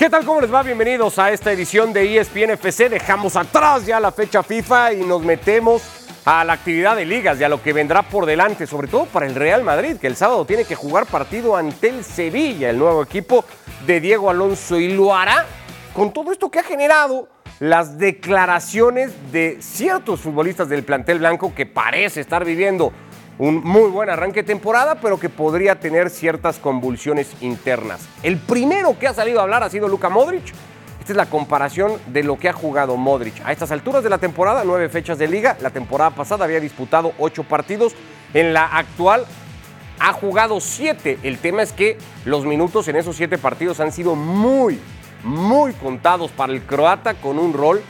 [0.00, 0.24] ¿Qué tal?
[0.24, 0.62] ¿Cómo les va?
[0.62, 2.88] Bienvenidos a esta edición de ESPN FC.
[2.88, 5.82] Dejamos atrás ya la fecha FIFA y nos metemos
[6.24, 9.26] a la actividad de ligas y a lo que vendrá por delante, sobre todo para
[9.26, 13.02] el Real Madrid, que el sábado tiene que jugar partido ante el Sevilla, el nuevo
[13.02, 13.44] equipo
[13.86, 15.44] de Diego Alonso, y lo hará
[15.92, 17.28] con todo esto que ha generado
[17.58, 22.90] las declaraciones de ciertos futbolistas del plantel blanco que parece estar viviendo
[23.40, 28.06] un muy buen arranque de temporada, pero que podría tener ciertas convulsiones internas.
[28.22, 30.52] El primero que ha salido a hablar ha sido Luka Modric.
[31.00, 33.40] Esta es la comparación de lo que ha jugado Modric.
[33.42, 35.56] A estas alturas de la temporada, nueve fechas de liga.
[35.62, 37.94] La temporada pasada había disputado ocho partidos.
[38.34, 39.24] En la actual
[40.00, 41.18] ha jugado siete.
[41.22, 41.96] El tema es que
[42.26, 44.78] los minutos en esos siete partidos han sido muy,
[45.24, 47.80] muy contados para el croata con un rol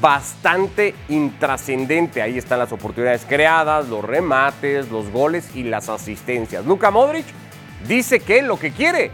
[0.00, 2.22] bastante intrascendente.
[2.22, 6.66] Ahí están las oportunidades creadas, los remates, los goles y las asistencias.
[6.66, 7.26] Luka Modric
[7.86, 9.10] dice que lo que quiere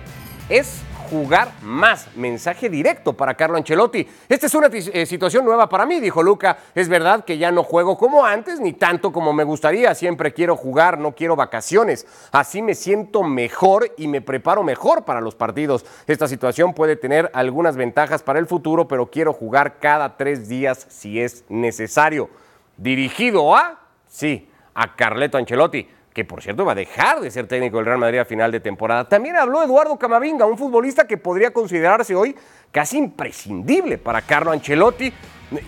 [0.49, 2.15] es jugar más.
[2.17, 4.07] Mensaje directo para Carlo Ancelotti.
[4.29, 6.59] Esta es una eh, situación nueva para mí, dijo Luca.
[6.75, 9.95] Es verdad que ya no juego como antes, ni tanto como me gustaría.
[9.95, 12.07] Siempre quiero jugar, no quiero vacaciones.
[12.33, 15.85] Así me siento mejor y me preparo mejor para los partidos.
[16.07, 20.87] Esta situación puede tener algunas ventajas para el futuro, pero quiero jugar cada tres días
[20.89, 22.29] si es necesario.
[22.77, 27.77] Dirigido a, sí, a Carleto Ancelotti que por cierto va a dejar de ser técnico
[27.77, 29.07] del Real Madrid a final de temporada.
[29.07, 32.35] También habló Eduardo Camavinga, un futbolista que podría considerarse hoy
[32.73, 35.13] casi imprescindible para Carlo Ancelotti.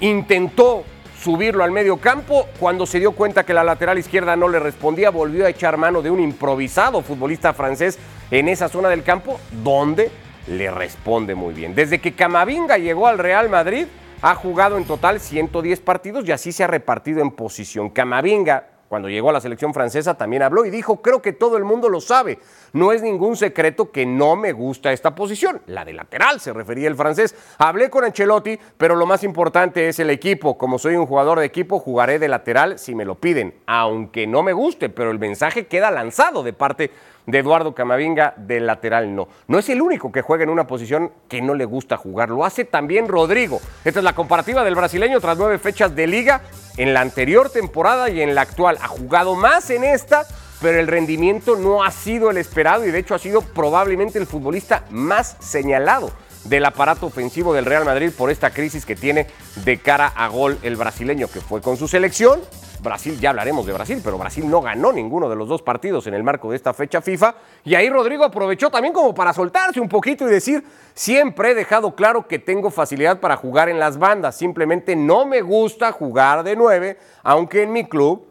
[0.01, 0.85] Intentó
[1.21, 5.11] subirlo al medio campo, cuando se dio cuenta que la lateral izquierda no le respondía,
[5.11, 7.99] volvió a echar mano de un improvisado futbolista francés
[8.31, 10.11] en esa zona del campo, donde
[10.47, 11.75] le responde muy bien.
[11.75, 13.87] Desde que Camavinga llegó al Real Madrid,
[14.23, 17.91] ha jugado en total 110 partidos y así se ha repartido en posición.
[17.91, 21.65] Camavinga cuando llegó a la selección francesa también habló y dijo, creo que todo el
[21.65, 22.39] mundo lo sabe,
[22.73, 26.89] no es ningún secreto que no me gusta esta posición, la de lateral se refería
[26.89, 27.35] el francés.
[27.59, 31.47] Hablé con Ancelotti, pero lo más importante es el equipo, como soy un jugador de
[31.47, 35.67] equipo, jugaré de lateral si me lo piden, aunque no me guste, pero el mensaje
[35.67, 36.91] queda lanzado de parte
[37.29, 39.29] de Eduardo Camavinga de lateral no.
[39.49, 42.45] No es el único que juega en una posición que no le gusta jugar, lo
[42.45, 43.61] hace también Rodrigo.
[43.85, 46.41] Esta es la comparativa del brasileño tras nueve fechas de liga
[46.79, 48.79] en la anterior temporada y en la actual.
[48.81, 50.25] Ha jugado más en esta,
[50.63, 54.27] pero el rendimiento no ha sido el esperado y de hecho ha sido probablemente el
[54.27, 56.11] futbolista más señalado
[56.45, 59.27] del aparato ofensivo del Real Madrid por esta crisis que tiene
[59.67, 62.41] de cara a gol el brasileño que fue con su selección.
[62.81, 66.15] Brasil, ya hablaremos de Brasil, pero Brasil no ganó ninguno de los dos partidos en
[66.15, 67.35] el marco de esta fecha FIFA.
[67.65, 71.95] Y ahí Rodrigo aprovechó también como para soltarse un poquito y decir, siempre he dejado
[71.95, 76.57] claro que tengo facilidad para jugar en las bandas, simplemente no me gusta jugar de
[76.57, 78.27] nueve, aunque en mi club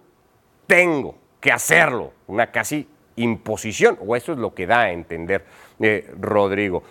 [0.65, 5.45] tengo que hacerlo, una casi imposición, o eso es lo que da a entender
[5.79, 6.83] eh, Rodrigo.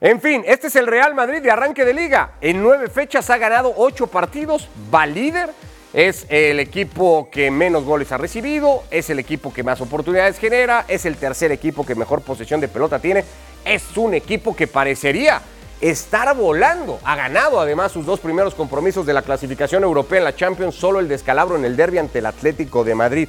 [0.00, 2.32] En fin, este es el Real Madrid de arranque de liga.
[2.40, 5.50] En nueve fechas ha ganado ocho partidos, va líder,
[5.92, 10.84] es el equipo que menos goles ha recibido, es el equipo que más oportunidades genera,
[10.88, 13.24] es el tercer equipo que mejor posesión de pelota tiene,
[13.64, 15.42] es un equipo que parecería
[15.80, 16.98] estar volando.
[17.04, 21.00] Ha ganado además sus dos primeros compromisos de la clasificación europea en la Champions, solo
[21.00, 23.28] el descalabro en el derby ante el Atlético de Madrid.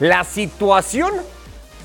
[0.00, 1.12] La situación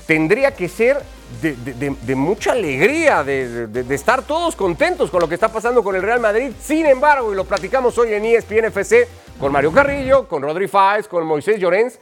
[0.06, 1.02] tendría que ser
[1.40, 6.20] de, mucha alegría, de, estar todos contentos con lo que está pasando con el Real
[6.20, 6.52] Madrid.
[6.60, 10.68] Sin embargo, y lo platicamos hoy en E ESPN FC con Mario Carrillo, con Rodri
[10.68, 11.98] Fáez, con Moisés Llorens,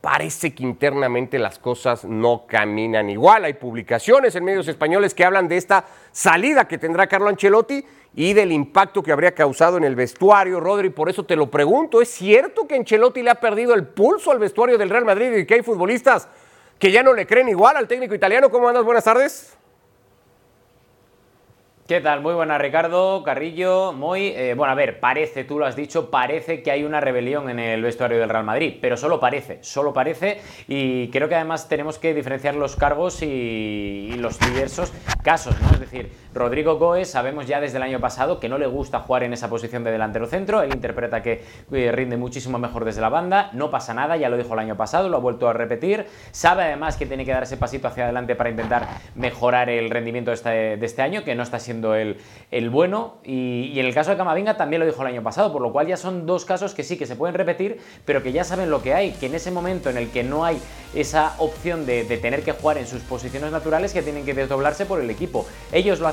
[0.00, 3.44] parece que internamente las cosas no caminan igual.
[3.44, 7.84] Hay publicaciones en medios españoles que hablan de esta salida que tendrá Carlo Ancelotti
[8.14, 10.58] y del impacto que habría causado en el vestuario.
[10.58, 14.32] Rodri, por eso te lo pregunto, ¿es cierto que Ancelotti le ha perdido el pulso
[14.32, 16.28] al vestuario del Real Madrid y que hay futbolistas
[16.82, 18.50] que ya no le creen igual al técnico italiano?
[18.50, 18.84] ¿Cómo andas?
[18.84, 19.56] Buenas tardes.
[21.86, 22.22] ¿Qué tal?
[22.22, 24.28] Muy buena, Ricardo, Carrillo, muy...
[24.28, 27.60] Eh, bueno, a ver, parece, tú lo has dicho, parece que hay una rebelión en
[27.60, 32.00] el vestuario del Real Madrid, pero solo parece, solo parece, y creo que además tenemos
[32.00, 35.70] que diferenciar los cargos y, y los diversos casos, ¿no?
[35.74, 39.22] Es decir, Rodrigo Goes sabemos ya desde el año pasado que no le gusta jugar
[39.22, 43.08] en esa posición de delantero centro, él interpreta que eh, rinde muchísimo mejor desde la
[43.08, 46.06] banda, no pasa nada, ya lo dijo el año pasado, lo ha vuelto a repetir,
[46.30, 50.30] sabe además que tiene que dar ese pasito hacia adelante para intentar mejorar el rendimiento
[50.30, 52.18] de este, este año, que no está siendo el,
[52.50, 53.18] el bueno.
[53.24, 55.86] Y, en el caso de Camavinga también lo dijo el año pasado, por lo cual
[55.86, 58.82] ya son dos casos que sí que se pueden repetir, pero que ya saben lo
[58.82, 60.60] que hay, que en ese momento en el que no hay
[60.94, 64.86] esa opción de, de tener que jugar en sus posiciones naturales, que tienen que desdoblarse
[64.86, 65.46] por el equipo.
[65.72, 66.08] Ellos lo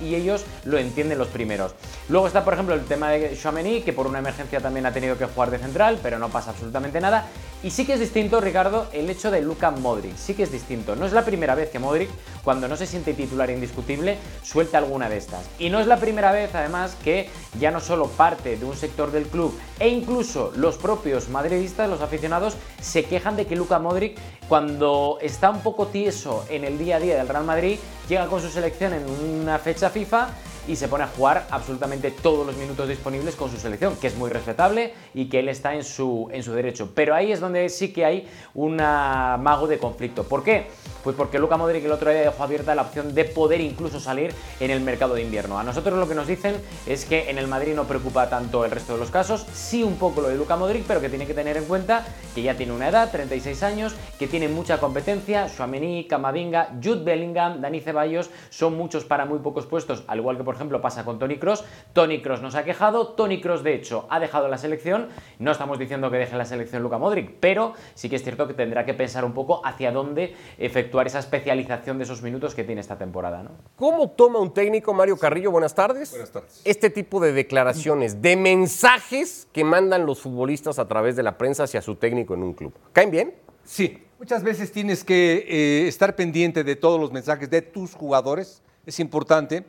[0.00, 1.74] y ellos lo entienden los primeros.
[2.08, 5.16] Luego está, por ejemplo, el tema de Chouameni, que por una emergencia también ha tenido
[5.16, 7.26] que jugar de central, pero no pasa absolutamente nada.
[7.62, 10.16] Y sí que es distinto, Ricardo, el hecho de Luka Modric.
[10.16, 10.96] Sí que es distinto.
[10.96, 12.08] No es la primera vez que Modric,
[12.42, 15.44] cuando no se siente titular indiscutible, suelta alguna de estas.
[15.58, 17.28] Y no es la primera vez, además, que
[17.58, 22.00] ya no solo parte de un sector del club e incluso los propios madridistas, los
[22.00, 24.18] aficionados, se quejan de que Luka Modric,
[24.48, 27.78] cuando está un poco tieso en el día a día del Real Madrid,
[28.08, 29.04] llega con su selección en
[29.50, 30.28] una fecha FIFA
[30.68, 34.16] y se pone a jugar absolutamente todos los minutos disponibles con su selección, que es
[34.16, 36.90] muy respetable y que él está en su, en su derecho.
[36.94, 40.24] Pero ahí es donde sí que hay un mago de conflicto.
[40.24, 40.68] ¿Por qué?
[41.02, 44.34] Pues porque Luca Modric el otro día dejó abierta la opción de poder incluso salir
[44.60, 45.58] en el mercado de invierno.
[45.58, 48.70] A nosotros lo que nos dicen es que en el Madrid no preocupa tanto el
[48.70, 51.34] resto de los casos, sí un poco lo de Luca Modric, pero que tiene que
[51.34, 56.06] tener en cuenta que ya tiene una edad, 36 años, que tiene mucha competencia, Suamení,
[56.06, 60.56] Camavinga, Jude Bellingham, Dani Ceballos, son muchos para muy pocos puestos, al igual que por
[60.60, 61.64] ejemplo pasa con Tony Cross.
[61.94, 65.08] Tony Cross nos ha quejado, Tony Cross de hecho ha dejado la selección,
[65.38, 68.52] no estamos diciendo que deje la selección Luca Modric, pero sí que es cierto que
[68.52, 72.82] tendrá que pensar un poco hacia dónde efectuar esa especialización de esos minutos que tiene
[72.82, 73.42] esta temporada.
[73.42, 73.52] ¿no?
[73.74, 75.50] ¿Cómo toma un técnico, Mario Carrillo?
[75.50, 76.10] Buenas tardes.
[76.10, 76.60] Buenas tardes.
[76.64, 81.64] Este tipo de declaraciones, de mensajes que mandan los futbolistas a través de la prensa
[81.64, 82.74] hacia su técnico en un club.
[82.92, 83.34] ¿Caen bien?
[83.64, 88.62] Sí, muchas veces tienes que eh, estar pendiente de todos los mensajes de tus jugadores,
[88.84, 89.64] es importante,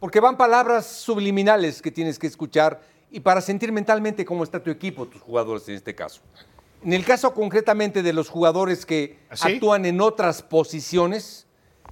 [0.00, 2.80] porque van palabras subliminales que tienes que escuchar
[3.10, 6.20] y para sentir mentalmente cómo está tu equipo, tus jugadores en este caso.
[6.84, 9.54] En el caso concretamente de los jugadores que ¿Así?
[9.54, 11.46] actúan en otras posiciones,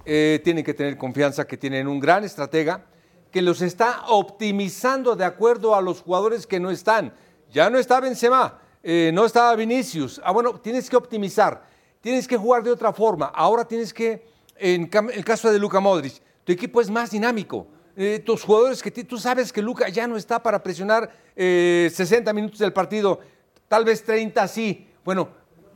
[0.05, 2.85] eh, tienen que tener confianza que tienen un gran estratega
[3.31, 7.13] que los está optimizando de acuerdo a los jugadores que no están.
[7.51, 10.21] Ya no está Benzema, eh, no estaba Vinicius.
[10.23, 11.65] Ah, bueno, tienes que optimizar,
[11.99, 13.25] tienes que jugar de otra forma.
[13.25, 14.25] Ahora tienes que,
[14.55, 17.67] en el caso de Luka Modric, tu equipo es más dinámico.
[17.99, 22.31] Eh, tus jugadores que tú sabes que Luka ya no está para presionar eh, 60
[22.31, 23.19] minutos del partido,
[23.67, 24.87] tal vez 30 sí.
[25.03, 25.29] Bueno,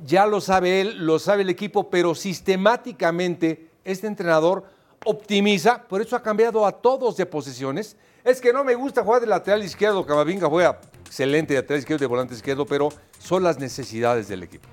[0.06, 4.66] ya lo sabe él, lo sabe el equipo, pero sistemáticamente este entrenador
[5.04, 7.98] optimiza, por eso ha cambiado a todos de posiciones.
[8.24, 12.02] Es que no me gusta jugar de lateral izquierdo, Camavinga juega excelente de lateral izquierdo
[12.02, 14.70] de volante izquierdo, pero son las necesidades del equipo.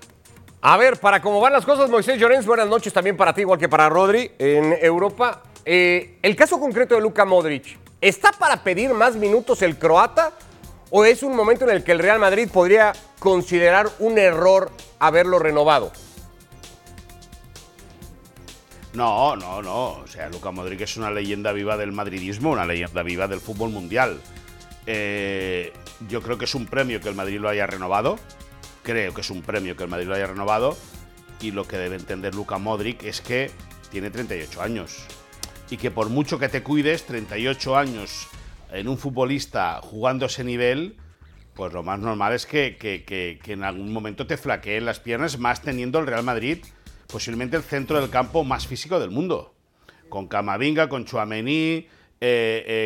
[0.61, 3.61] A ver, para cómo van las cosas, Moisés Llorens, buenas noches también para ti, igual
[3.61, 5.45] que para Rodri en Europa.
[5.65, 10.33] Eh, el caso concreto de Luka Modric, ¿está para pedir más minutos el croata
[10.91, 15.39] o es un momento en el que el Real Madrid podría considerar un error haberlo
[15.39, 15.93] renovado?
[18.95, 19.91] No, no, no.
[19.91, 23.71] O sea, Luka Modric es una leyenda viva del madridismo, una leyenda viva del fútbol
[23.71, 24.21] mundial.
[24.87, 25.73] Eh,
[26.09, 28.19] yo creo que es un premio que el Madrid lo haya renovado.
[28.89, 30.75] Creo que es un premio que el Madrid lo haya renovado.
[31.43, 33.51] Y lo que debe entender Luka Modric es que
[33.91, 35.05] tiene 38 años.
[35.69, 38.29] Y que por mucho que te cuides, 38 años
[38.73, 40.97] en un futbolista jugando ese nivel,
[41.53, 45.01] pues lo más normal es que, que- que- que en algún momento te flaqueen las
[45.01, 46.65] piernas, más teniendo el Real Madrid
[47.09, 49.55] posiblemente el centro del campo más físico del mundo.
[50.09, 51.87] Con Camavinga, con Chuamení,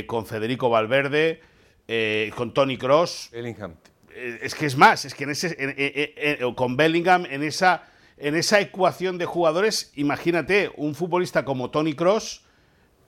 [0.09, 1.41] con Federico Valverde,
[1.87, 3.29] eh, con Tony Cross.
[3.33, 3.75] Bellingham.
[4.15, 7.85] Es que es más, es que en ese, con Bellingham, en esa,
[8.17, 12.45] en esa ecuación de jugadores, imagínate, un futbolista como Tony Cross,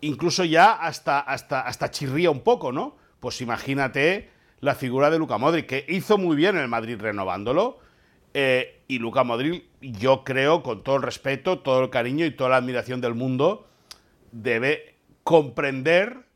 [0.00, 2.96] incluso ya hasta, hasta, hasta chirría un poco, ¿no?
[3.20, 4.30] Pues imagínate
[4.60, 7.78] la figura de Luca Modric, que hizo muy bien el Madrid renovándolo.
[8.34, 12.50] eh, y Luca Modric, yo creo, con todo el respeto, todo el cariño y toda
[12.50, 13.66] la admiración del mundo,
[14.32, 16.26] debe comprender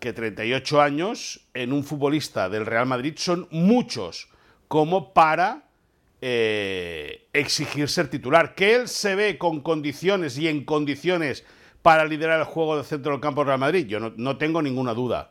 [0.00, 4.28] que 38 años en un futbolista del Real Madrid son muchos
[4.66, 5.68] como para
[6.20, 8.54] eh, exigir ser titular.
[8.54, 11.44] Que él se ve con condiciones y en condiciones
[11.82, 14.60] para liderar el juego del centro del campo del Real Madrid, yo no, no tengo
[14.60, 15.30] ninguna duda.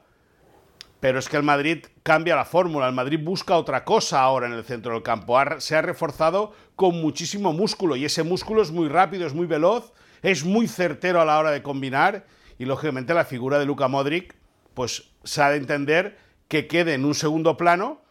[1.00, 4.54] Pero es que el Madrid cambia la fórmula, el Madrid busca otra cosa ahora en
[4.54, 5.38] el centro del campo.
[5.60, 9.94] Se ha reforzado con muchísimo músculo y ese músculo es muy rápido, es muy veloz,
[10.22, 12.26] es muy certero a la hora de combinar
[12.58, 14.36] y lógicamente la figura de Luka Modric
[14.74, 18.02] pues se ha de entender que quede en un segundo plano,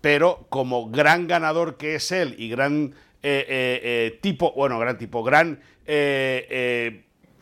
[0.00, 4.98] pero como gran ganador que es él y gran eh, eh, eh, tipo, bueno, gran
[4.98, 5.60] tipo, gran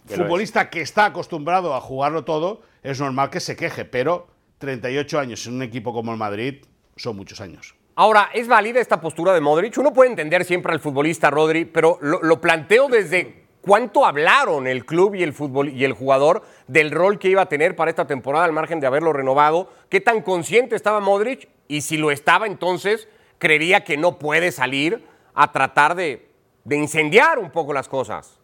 [0.06, 5.46] futbolista que está acostumbrado a jugarlo todo, es normal que se queje, pero 38 años
[5.46, 6.64] en un equipo como el Madrid
[6.96, 7.74] son muchos años.
[7.96, 9.76] Ahora, ¿es válida esta postura de Modric?
[9.78, 14.84] Uno puede entender siempre al futbolista Rodri, pero lo, lo planteo desde cuánto hablaron el
[14.84, 18.06] club y el fútbol y el jugador del rol que iba a tener para esta
[18.06, 19.70] temporada al margen de haberlo renovado.
[19.88, 21.48] ¿Qué tan consciente estaba Modric?
[21.66, 25.02] Y si lo estaba, entonces creería que no puede salir
[25.34, 26.28] a tratar de,
[26.64, 28.38] de incendiar un poco las cosas.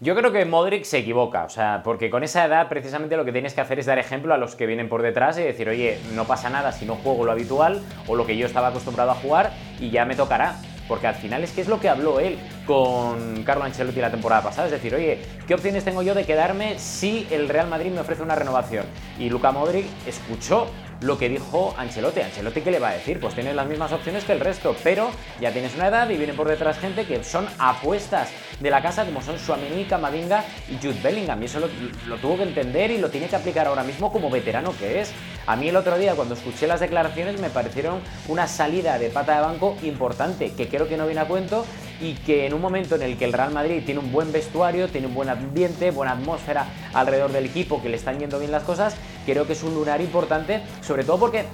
[0.00, 3.32] Yo creo que Modric se equivoca, o sea, porque con esa edad precisamente lo que
[3.32, 5.98] tienes que hacer es dar ejemplo a los que vienen por detrás y decir, oye,
[6.14, 9.14] no pasa nada si no juego lo habitual o lo que yo estaba acostumbrado a
[9.14, 10.56] jugar y ya me tocará.
[10.88, 14.42] Porque al final es que es lo que habló él con Carlo Ancelotti la temporada
[14.42, 14.66] pasada.
[14.66, 18.22] Es decir, oye, ¿qué opciones tengo yo de quedarme si el Real Madrid me ofrece
[18.22, 18.84] una renovación?
[19.18, 20.68] Y Luca Modric escuchó
[21.00, 22.20] lo que dijo Ancelotti.
[22.20, 23.20] Ancelotti, ¿qué le va a decir?
[23.20, 25.10] Pues tienes las mismas opciones que el resto, pero
[25.40, 29.04] ya tienes una edad y viene por detrás gente que son apuestas de la casa,
[29.04, 31.42] como son Suamení, Camavinga y Jude Bellingham.
[31.42, 31.68] Y eso lo,
[32.06, 35.12] lo, tuvo que entender y lo tiene que aplicar ahora mismo como veterano que es.
[35.46, 39.36] A mí el otro día, cuando escuché las declaraciones, me parecieron una salida de pata
[39.36, 41.64] de banco importante, que creo que no viene a cuento
[42.00, 44.88] y que en un momento en el que el Real Madrid tiene un buen vestuario,
[44.88, 48.64] tiene un buen ambiente, buena atmósfera alrededor del equipo, que le están yendo bien las
[48.64, 51.44] cosas, creo que es un lunar importante, sobre todo porque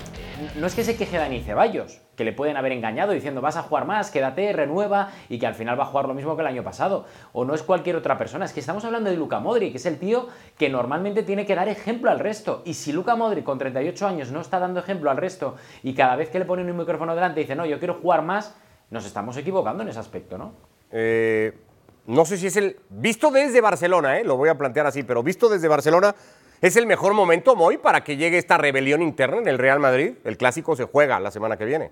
[0.57, 3.63] no es que se queje Dani Ceballos, que le pueden haber engañado diciendo vas a
[3.63, 6.49] jugar más, quédate, renueva y que al final va a jugar lo mismo que el
[6.49, 7.07] año pasado.
[7.33, 9.87] O no es cualquier otra persona, es que estamos hablando de Luca Modric, que es
[9.87, 12.63] el tío que normalmente tiene que dar ejemplo al resto.
[12.65, 16.17] Y si Luca Modric con 38 años no está dando ejemplo al resto y cada
[16.17, 18.55] vez que le ponen un micrófono delante dice no, yo quiero jugar más,
[18.91, 20.53] nos estamos equivocando en ese aspecto, ¿no?
[20.91, 21.57] Eh,
[22.07, 22.77] no sé si es el.
[22.91, 26.15] Visto desde Barcelona, eh, lo voy a plantear así, pero visto desde Barcelona,
[26.63, 30.15] ¿es el mejor momento, Moy, para que llegue esta rebelión interna en el Real Madrid?
[30.25, 31.91] El clásico se juega la semana que viene.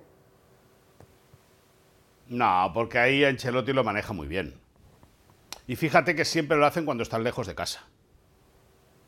[2.29, 4.55] No, porque ahí Ancelotti lo maneja muy bien.
[5.67, 7.85] Y fíjate que siempre lo hacen cuando están lejos de casa.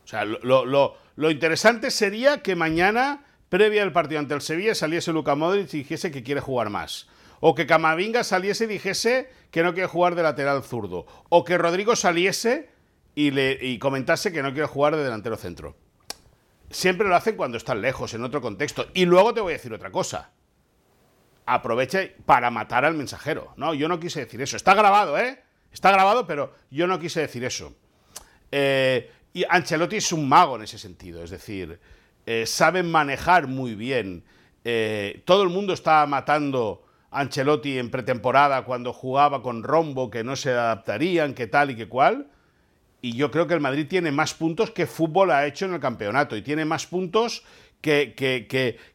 [0.04, 5.36] O sea, lo, interesante sería que mañana, previa al partido ante el Sevilla, saliese Luca
[5.36, 7.08] Modric y dijese que quiere jugar más.
[7.38, 11.06] O que Camavinga saliese y dijese que no quiere jugar de lateral zurdo.
[11.28, 12.70] O que Rodrigo saliese
[13.14, 15.76] y, le, comentase que no quiere jugar de delantero centro.
[16.70, 18.86] Siempre lo hacen cuando están lejos, en otro contexto.
[18.94, 20.30] Y luego te voy a decir otra cosa.
[21.44, 23.52] Aproveche para matar al mensajero.
[23.56, 24.56] No, yo no quise decir eso.
[24.56, 25.42] Está grabado, ¿eh?
[25.72, 27.74] Está grabado, pero yo no quise decir eso.
[28.50, 31.22] Eh, y Ancelotti es un mago en ese sentido.
[31.22, 31.80] Es decir,
[32.26, 34.24] eh, saben manejar muy bien.
[34.64, 40.36] Eh, todo el mundo estaba matando Ancelotti en pretemporada cuando jugaba con Rombo, que no
[40.36, 42.30] se adaptarían, que tal y que cual.
[43.04, 45.80] Y yo creo que el Madrid tiene más puntos que fútbol ha hecho en el
[45.80, 46.36] campeonato.
[46.36, 47.42] Y tiene más puntos
[47.80, 48.46] que, que,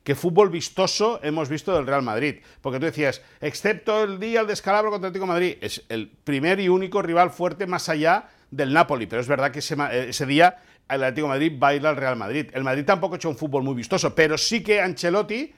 [0.01, 2.37] que, fútbol vistoso hemos visto del Real Madrid.
[2.61, 6.07] Porque tú decías, excepto el día del descalabro contra el Atlético de Madrid, es el
[6.07, 9.07] primer y único rival fuerte más allá del Napoli.
[9.07, 10.55] Pero es verdad que ese, ese día
[10.87, 12.49] el Atlético Madrid baila al Real Madrid.
[12.53, 15.53] El Madrid tampoco ha hecho un fútbol muy vistoso, pero sí que Ancelotti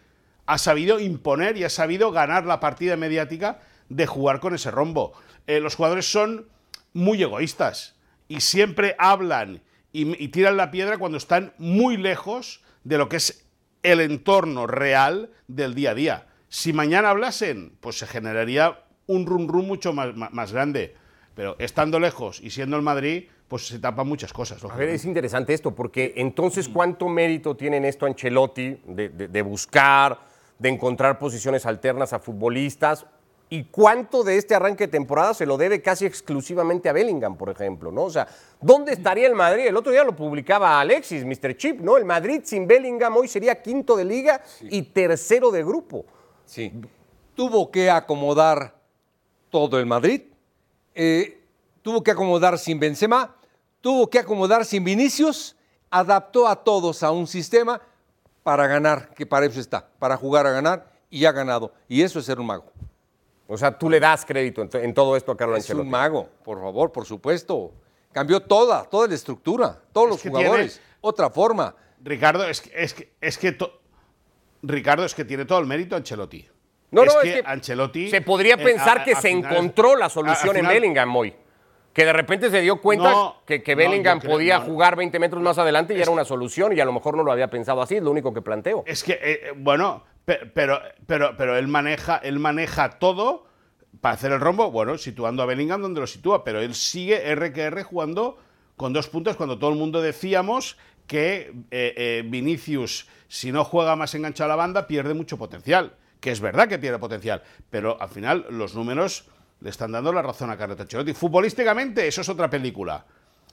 [0.47, 5.13] ha sabido imponer y ha sabido ganar la partida mediática de jugar con ese rombo.
[5.45, 6.47] Eh, los jugadores son
[6.93, 7.98] muy egoístas
[8.29, 13.17] y siempre hablan y, y tiran la piedra cuando están muy lejos de lo que
[13.17, 13.45] es
[13.83, 16.27] el entorno real del día a día.
[16.47, 20.95] Si mañana hablasen, pues se generaría un rum rum mucho más, más, grande.
[21.35, 24.63] Pero estando lejos y siendo el Madrid, pues se tapan muchas cosas.
[24.63, 29.41] A ver, es interesante esto, porque entonces, ¿cuánto mérito tiene esto Ancelotti de, de, de
[29.41, 30.19] buscar,
[30.59, 33.05] de encontrar posiciones alternas a futbolistas?
[33.51, 37.49] ¿Y cuánto de este arranque de temporada se lo debe casi exclusivamente a Bellingham, por
[37.49, 37.91] ejemplo?
[37.91, 38.03] ¿no?
[38.03, 38.27] O sea,
[38.61, 39.65] ¿dónde estaría el Madrid?
[39.65, 41.57] El otro día lo publicaba Alexis, Mr.
[41.57, 41.97] Chip, ¿no?
[41.97, 44.67] El Madrid sin Bellingham hoy sería quinto de liga sí.
[44.69, 46.05] y tercero de grupo.
[46.45, 46.71] Sí.
[47.33, 48.75] Tuvo que acomodar
[49.49, 50.21] todo el Madrid.
[50.93, 51.41] Eh,
[51.81, 53.35] tuvo que acomodar sin Benzema.
[53.81, 55.55] Tuvo que acomodar sin Vinicius.
[55.89, 57.81] Adaptó a todos a un sistema
[58.43, 61.73] para ganar, que para eso está, para jugar a ganar y ha ganado.
[61.87, 62.71] Y eso es ser un mago.
[63.51, 65.81] O sea, tú le das crédito en, en todo esto a Carlos Ancelotti.
[65.81, 67.73] Es un mago, por favor, por supuesto.
[68.11, 70.97] Cambió toda, toda la estructura, todos es los jugadores, tiene...
[71.01, 71.75] otra forma.
[72.03, 73.81] Ricardo, es que, es que, es que to...
[74.61, 76.47] Ricardo, es que tiene todo el mérito Ancelotti.
[76.91, 78.09] No, es no, que es que Ancelotti.
[78.11, 81.33] Se podría pensar eh, a, que a se final, encontró la solución en Bellingham hoy.
[81.99, 84.65] Que de repente se dio cuenta No, que, que Bellingham no, yo creo- podía no.
[84.65, 87.31] jugar 20 metros más adelante y era una solución y a lo mejor no lo
[87.33, 88.83] había pensado así, es lo único que planteo.
[88.87, 93.47] Es que, eh, bueno, pe- pero, pero, pero él maneja, él maneja todo
[93.99, 97.51] para hacer el rombo, bueno, situando a Bellingham donde lo sitúa, pero él sigue R
[97.51, 98.37] que R jugando
[98.77, 103.97] con dos puntos cuando todo el mundo decíamos que eh, eh, Vinicius, si no juega
[103.97, 105.97] más enganchado a la banda, pierde mucho potencial.
[106.21, 109.25] Que es verdad que pierde potencial, pero al final los números
[109.61, 111.13] le están dando la razón a Carlo Ancelotti.
[111.13, 113.05] Futbolísticamente, eso es otra película.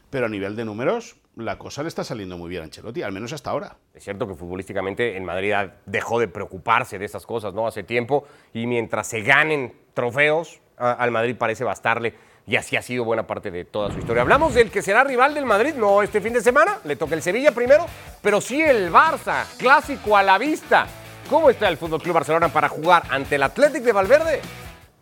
[0.09, 3.13] Pero a nivel de números, la cosa le está saliendo muy bien a Ancelotti, al
[3.13, 3.77] menos hasta ahora.
[3.93, 5.53] Es cierto que futbolísticamente en Madrid
[5.85, 7.67] dejó de preocuparse de esas cosas, ¿no?
[7.67, 12.15] Hace tiempo y mientras se ganen trofeos, al Madrid parece bastarle
[12.47, 14.23] y así ha sido buena parte de toda su historia.
[14.23, 17.23] Hablamos del que será rival del Madrid, no este fin de semana, le toca el
[17.23, 17.87] Sevilla primero,
[18.23, 20.87] pero sí el Barça, clásico a la vista.
[21.29, 24.41] ¿Cómo está el Fútbol Club Barcelona para jugar ante el Athletic de Valverde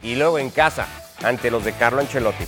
[0.04, 0.86] y luego en casa
[1.22, 2.44] ante los de Carlo Ancelotti.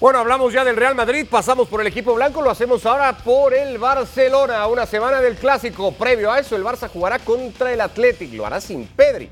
[0.00, 3.52] Bueno, hablamos ya del Real Madrid, pasamos por el equipo blanco, lo hacemos ahora por
[3.52, 5.90] el Barcelona, una semana del clásico.
[5.92, 9.28] Previo a eso, el Barça jugará contra el Athletic, lo hará sin Pedri,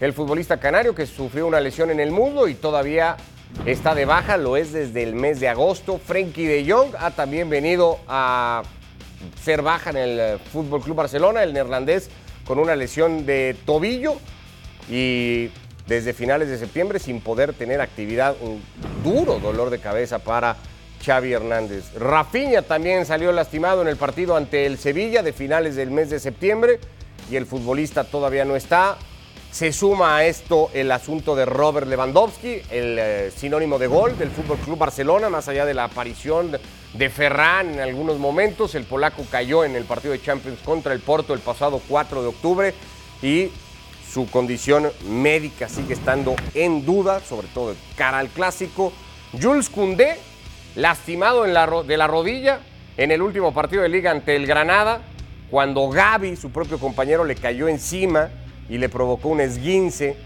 [0.00, 3.16] el futbolista canario que sufrió una lesión en el muslo y todavía
[3.64, 5.98] está de baja, lo es desde el mes de agosto.
[5.98, 8.62] Frenkie de Jong ha también venido a
[9.42, 12.10] ser baja en el Fútbol Club Barcelona, el neerlandés
[12.46, 14.16] con una lesión de tobillo
[14.88, 15.50] y
[15.86, 18.62] desde finales de septiembre sin poder tener actividad, un
[19.02, 20.56] duro dolor de cabeza para
[21.04, 21.92] Xavi Hernández.
[21.94, 26.20] Rafinha también salió lastimado en el partido ante el Sevilla de finales del mes de
[26.20, 26.80] septiembre
[27.30, 28.96] y el futbolista todavía no está.
[29.56, 34.28] Se suma a esto el asunto de Robert Lewandowski, el eh, sinónimo de gol del
[34.28, 36.58] Fútbol Club Barcelona, más allá de la aparición
[36.92, 38.74] de Ferran en algunos momentos.
[38.74, 42.28] El polaco cayó en el partido de Champions contra el Porto el pasado 4 de
[42.28, 42.74] octubre
[43.22, 43.50] y
[44.06, 48.92] su condición médica sigue estando en duda, sobre todo cara al clásico.
[49.40, 50.18] Jules Koundé,
[50.74, 52.60] lastimado en la de la rodilla
[52.98, 55.00] en el último partido de liga ante el Granada,
[55.50, 58.28] cuando Gaby, su propio compañero, le cayó encima
[58.68, 60.16] y le provocó un esguince,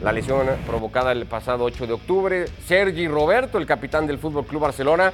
[0.00, 2.44] la lesión provocada el pasado 8 de octubre.
[2.66, 5.12] Sergi Roberto, el capitán del Fútbol Club Barcelona,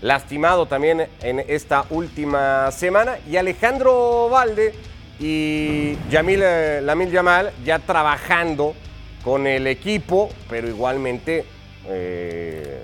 [0.00, 3.18] lastimado también en esta última semana.
[3.30, 4.74] Y Alejandro Valde
[5.20, 8.74] y Yamil eh, Lamil Yamal ya trabajando
[9.22, 11.44] con el equipo, pero igualmente
[11.86, 12.82] eh,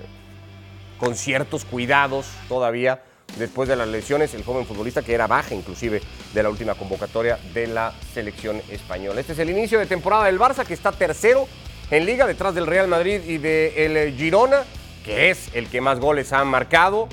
[0.97, 3.01] con ciertos cuidados todavía
[3.39, 6.01] después de las lesiones, el joven futbolista que era baja inclusive
[6.33, 9.21] de la última convocatoria de la selección española.
[9.21, 11.47] Este es el inicio de temporada del Barça que está tercero
[11.89, 14.63] en liga detrás del Real Madrid y del Girona,
[15.03, 17.09] que es el que más goles ha marcado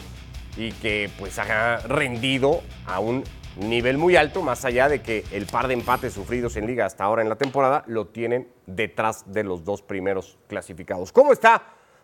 [0.56, 3.24] y que pues ha rendido a un
[3.56, 7.04] nivel muy alto, más allá de que el par de empates sufridos en liga hasta
[7.04, 11.12] ahora en la temporada lo tienen detrás de los dos primeros clasificados.
[11.12, 11.62] ¿Cómo está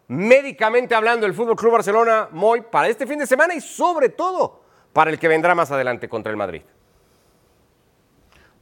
[0.09, 4.63] médicamente hablando el Fútbol Club Barcelona, Moy, para este fin de semana y sobre todo
[4.93, 6.63] para el que vendrá más adelante contra el Madrid?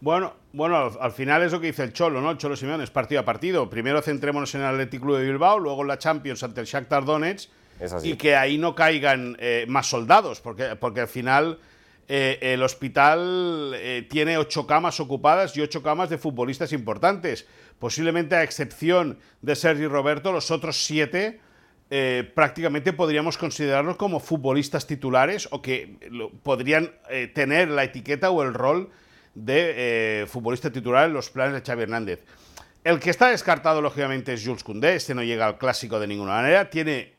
[0.00, 2.30] Bueno, bueno, al, final es lo que dice el Cholo, ¿no?
[2.30, 3.68] El Cholo Simeone es partido a partido.
[3.68, 7.04] Primero centrémonos en el Athletic Club de Bilbao, luego en la Champions ante el Shakhtar
[7.04, 7.50] Donetsk
[8.02, 11.58] y que ahí no caigan eh, más soldados, porque, porque al final
[12.12, 17.46] eh, el hospital eh, tiene ocho camas ocupadas y ocho camas de futbolistas importantes.
[17.78, 21.40] Posiblemente a excepción de Sergi Roberto, los otros siete
[22.36, 25.98] prácticamente podríamos considerarlos como futbolistas titulares o que
[26.44, 26.92] podrían
[27.34, 28.90] tener la etiqueta o el rol
[29.34, 32.24] de futbolista titular en los planes de Xavi Hernández.
[32.84, 34.94] El que está descartado, lógicamente, es Jules Koundé.
[34.94, 36.70] Este no llega al clásico de ninguna manera.
[36.70, 37.12] Tiene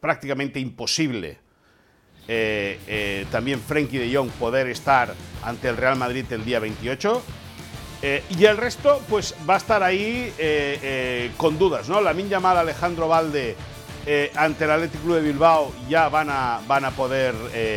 [0.00, 1.38] prácticamente imposible
[2.28, 7.22] eh, eh, también Frenkie de Jong poder estar ante el Real Madrid el día 28.
[8.02, 10.32] Eh, y el resto, pues va a estar ahí
[11.36, 12.00] con dudas, ¿no?
[12.00, 13.56] La Yamal, Alejandro Valde
[14.34, 17.34] ante el Atlético Club de Bilbao ya van a, van a poder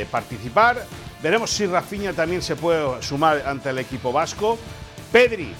[0.10, 0.86] participar.
[1.21, 4.58] Veremos si Rafinha también se puede sumar ante el equipo vasco.
[5.12, 5.53] Pedri,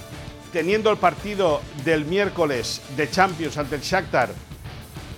[0.52, 4.30] teniendo el partido del miércoles de Champions ante el Shakhtar,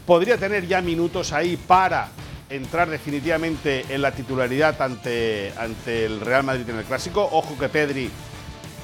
[0.07, 2.09] podría tener ya minutos ahí para
[2.51, 7.29] entrar definitivamente en la titularidad ante, ante el Real Madrid en el Clásico.
[7.33, 8.11] Ojo que Pedri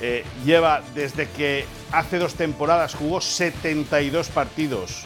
[0.00, 5.05] eh, lleva desde que hace dos temporadas jugó 72 partidos.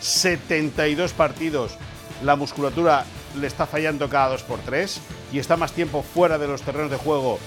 [0.00, 1.76] 72 partidos.
[2.22, 3.04] La musculatura
[3.38, 5.00] le está fallando cada dos por tres
[5.32, 7.38] y está más tiempo fuera de los terrenos de juego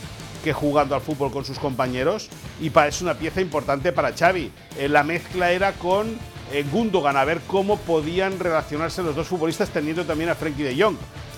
[0.44, 4.52] que jugando al fútbol con sus compañeros y es una pieza importante para Xavi.
[4.78, 6.18] Eh, la mezcla era con
[6.72, 10.98] Gundogan a ver cómo podían relacionarse los dos futbolistas teniendo también a Frenkie de Jong.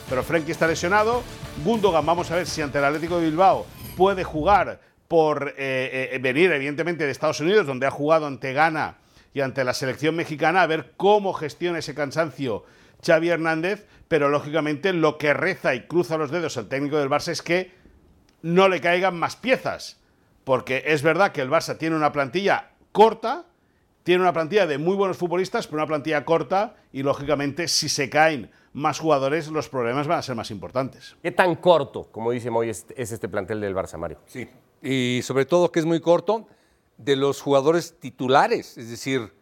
[0.10, 1.24] Pero Frenkie está lesionado.
[1.64, 3.66] Gundogan, vamos a ver si ante el Atlético de Bilbao
[3.96, 8.98] puede jugar por eh, eh, venir, evidentemente, de Estados Unidos, donde ha jugado ante Ghana
[9.34, 12.64] y ante la selección mexicana, a ver cómo gestiona ese cansancio
[13.06, 13.86] Xavi Hernández.
[14.08, 17.72] Pero lógicamente lo que reza y cruza los dedos el técnico del Barça es que
[18.44, 20.00] no le caigan más piezas.
[20.44, 23.46] Porque es verdad que el Barça tiene una plantilla corta,
[24.06, 28.08] tiene una plantilla de muy buenos futbolistas, pero una plantilla corta y lógicamente si se
[28.08, 31.16] caen más jugadores los problemas van a ser más importantes.
[31.24, 34.20] ¿Qué tan corto, como dice Moy, es, este plantel del Barça, Mario?
[34.28, 34.48] Sí,
[34.84, 36.48] y sobre todo que es muy corto
[36.98, 39.34] de los jugadores titulares, es decir,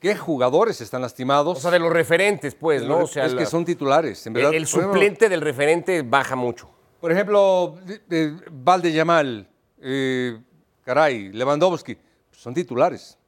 [0.00, 1.58] ¿qué jugadores están lastimados?
[1.58, 3.00] O sea, de los referentes, pues, ¿no?
[3.00, 4.26] O sea, es que son titulares.
[4.26, 6.70] En verdad, el, suplente del referente baja mucho.
[6.98, 7.76] Por ejemplo,
[8.50, 9.50] Valde Yamal,
[9.82, 10.40] eh,
[10.82, 11.98] Caray, Lewandowski,
[12.30, 13.18] son titulares.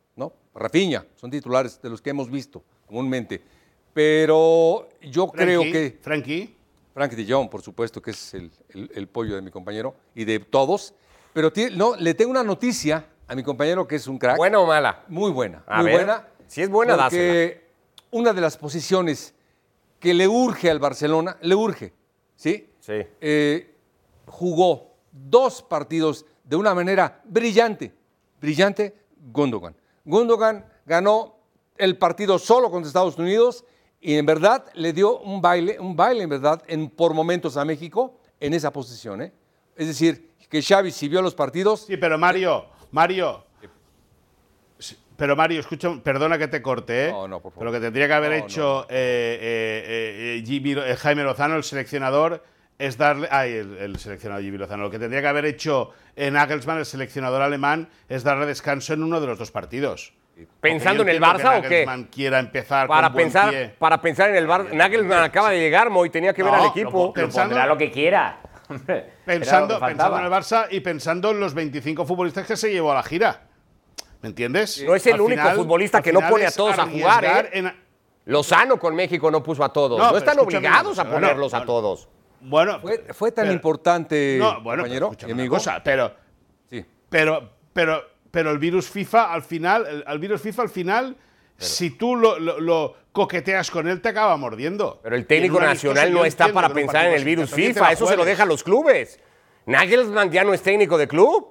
[0.54, 3.40] Rafiña, son titulares de los que hemos visto comúnmente.
[3.92, 5.98] Pero yo creo que.
[6.00, 6.54] Frankie.
[6.92, 10.94] Frankie de Jong, por supuesto, que es el, pollo de mi compañero y de todos.
[11.32, 14.36] Pero no, le tengo una noticia a mi compañero que es un crack.
[14.36, 15.04] ¿Buena o mala?
[15.08, 15.64] Muy buena.
[15.76, 16.28] muy buena.
[16.46, 17.64] Si es buena, porque
[18.12, 19.34] una de las posiciones
[19.98, 21.92] que le urge al Barcelona, le urge,
[22.36, 22.68] ¿sí?
[22.78, 23.02] Sí.
[23.20, 23.74] Eh,
[24.26, 27.92] jugó dos partidos de una manera brillante,
[28.40, 28.94] brillante,
[29.32, 29.74] Gundogan.
[30.04, 31.36] Gundogan ganó
[31.76, 33.64] el partido solo contra Estados Unidos
[34.00, 37.64] y en verdad le dio un baile, un baile en verdad, en, por momentos a
[37.64, 39.22] México en esa posición.
[39.22, 39.32] ¿eh?
[39.76, 41.80] Es decir, que Xavi si vio los partidos.
[41.86, 43.42] Sí, pero Mario, Mario.
[45.16, 47.12] Pero Mario, escucha, perdona que te corte, ¿eh?
[47.12, 47.60] No, no, por favor.
[47.60, 48.86] Pero lo que tendría que haber No, hecho no.
[48.90, 52.42] eh, eh, Jimmy- eh, Jaime Lozano, el seleccionador,
[52.78, 53.28] es darle.
[53.30, 54.82] Ay, el, el seleccionador Jimmy Lozano.
[54.84, 59.02] Lo que tendría que haber hecho eh, Nagelsmann, el seleccionador alemán, es darle descanso en
[59.02, 60.12] uno de los dos partidos.
[60.60, 61.68] ¿Pensando en el Barça que o qué?
[61.68, 63.74] Nagelsmann quiera empezar Para con buen pensar, pie.
[63.78, 64.72] para pensar en el Barça.
[64.72, 67.06] Nagelman acaba de llegar, Moy, tenía que ver No, al equipo.
[67.06, 68.40] Lo Pensando- pondrá lo que quiera.
[69.24, 69.86] Pensando, que faltaba.
[69.86, 73.02] pensando en el Barça y pensando en los 25 futbolistas que se llevó a la
[73.02, 73.42] gira.
[74.22, 74.82] ¿Me entiendes?
[74.86, 77.50] No es el Al único futbolista que no pone a todos a jugar, ¿eh?
[77.52, 77.84] en-
[78.26, 79.98] Lozano con México no puso a todos.
[79.98, 82.08] No, están obligados a ponerlos a todos.
[82.46, 85.56] Bueno, Fue, fue tan pero- importante, No, bueno, pero compañero, una amigo.
[85.56, 86.14] cosa, pero,
[86.68, 86.84] Sí.
[87.08, 91.16] pero, pero, pero el virus FIFA al final, el, virus FIFA al final,
[91.56, 95.00] si tú lo, lo- lo coqueteas con él, te acaba mordiendo.
[95.02, 98.18] Pero el técnico nacional no está para pensar en el virus FIFA, eso se lo
[98.18, 98.26] juegues.
[98.26, 99.20] dejan los clubes.
[99.66, 101.48] Nagelsmann ya no es técnico de club.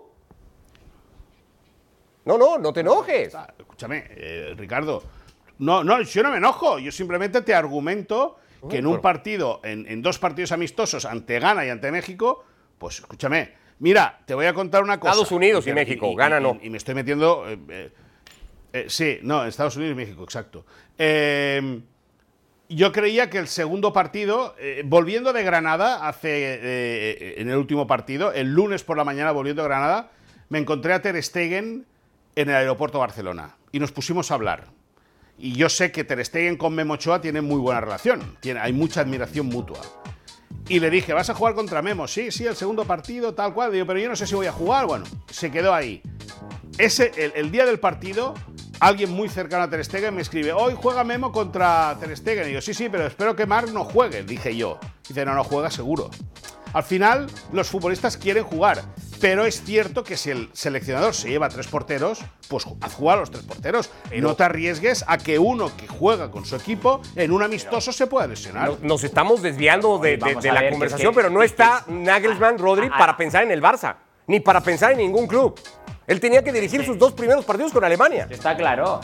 [2.26, 3.36] No, no, no te enojes.
[3.58, 5.04] Escúchame, eh, Ricardo.
[5.60, 6.80] No, no, yo no me enojo.
[6.80, 8.38] Yo simplemente te argumento
[8.70, 12.44] que en un partido, en, en dos partidos amistosos ante Ghana y ante México,
[12.78, 13.54] pues escúchame.
[13.80, 15.12] Mira, te voy a contar una cosa.
[15.12, 16.58] Estados Unidos y México, Ghana no.
[16.62, 17.50] Y, me estoy metiendo.
[17.50, 17.92] eh, eh,
[18.72, 20.66] eh, sí, no, Estados Unidos y México, exacto.
[22.70, 28.54] Yo creía que el segundo partido, volviendo de Granada, hace en el último partido, el
[28.54, 30.12] lunes por la mañana volviendo de Granada,
[30.50, 31.86] me encontré a Ter Stegen
[32.36, 34.68] en el aeropuerto de Barcelona y nos pusimos a hablar.
[35.38, 38.72] Y yo sé que Ter Stegen con Memo Ochoa tienen muy buena relación, tiene, hay
[38.72, 39.80] mucha admiración mutua.
[40.70, 42.08] Y le dije, ¿vas a jugar contra Memo?
[42.08, 43.72] Sí, sí, el segundo partido, tal cual.
[43.72, 44.86] Digo, pero yo no sé si voy a jugar.
[44.86, 46.02] Bueno, se quedó ahí.
[46.78, 48.34] Ese, el, el día del partido,
[48.80, 52.50] alguien muy cercano a Ter Stegen me escribe, hoy juega Memo contra Ter Stegen.
[52.50, 54.80] Y yo, sí, sí, pero espero que Marc no juegue, dije yo.
[55.08, 56.10] Dice, no, no juega seguro.
[56.72, 58.82] Al final, los futbolistas quieren jugar,
[59.24, 63.20] pero es cierto que si el seleccionador se lleva a tres porteros, pues haz jugar
[63.20, 63.90] a los tres porteros.
[64.12, 67.94] Y no te arriesgues a que uno que juega con su equipo en un amistoso
[67.94, 68.68] se pueda lesionar.
[68.68, 70.26] Nos, nos estamos desviando de, la
[70.60, 73.96] ver, conversación, es que- pero no está Nagelsmann, Rodri, para pensar en el Barça,
[74.28, 75.58] ni para pensar en ningún club.
[76.06, 78.28] Él tenía que dirigir sus dos primeros partidos con Alemania.
[78.30, 79.00] Está claro.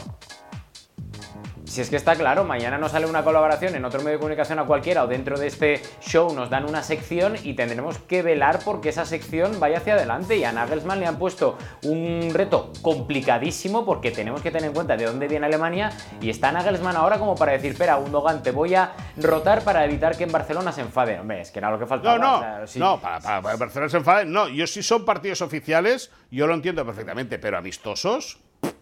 [1.70, 4.58] Si es que está claro, mañana nos sale una colaboración en otro medio de comunicación
[4.58, 8.62] a cualquiera o dentro de este show nos dan una sección y tendremos que velar
[8.66, 10.36] porque esa sección vaya hacia adelante.
[10.36, 14.98] Y a Nagelsmann le han puesto un reto complicadísimo porque tenemos que tener en cuenta
[14.98, 18.74] de dónde viene Alemania y está Nagelsmann ahora como para decir, espera, Gundogan, te voy
[18.74, 21.20] a rotar para evitar que en Barcelona se enfade.
[21.20, 22.18] Hombre, es que era lo que faltaba.
[22.18, 22.80] No, no, o sea, sí.
[22.80, 24.48] no, para, para, Barcelona se enfade, no.
[24.48, 28.40] Yo si son partidos oficiales, yo lo entiendo perfectamente, pero amistosos,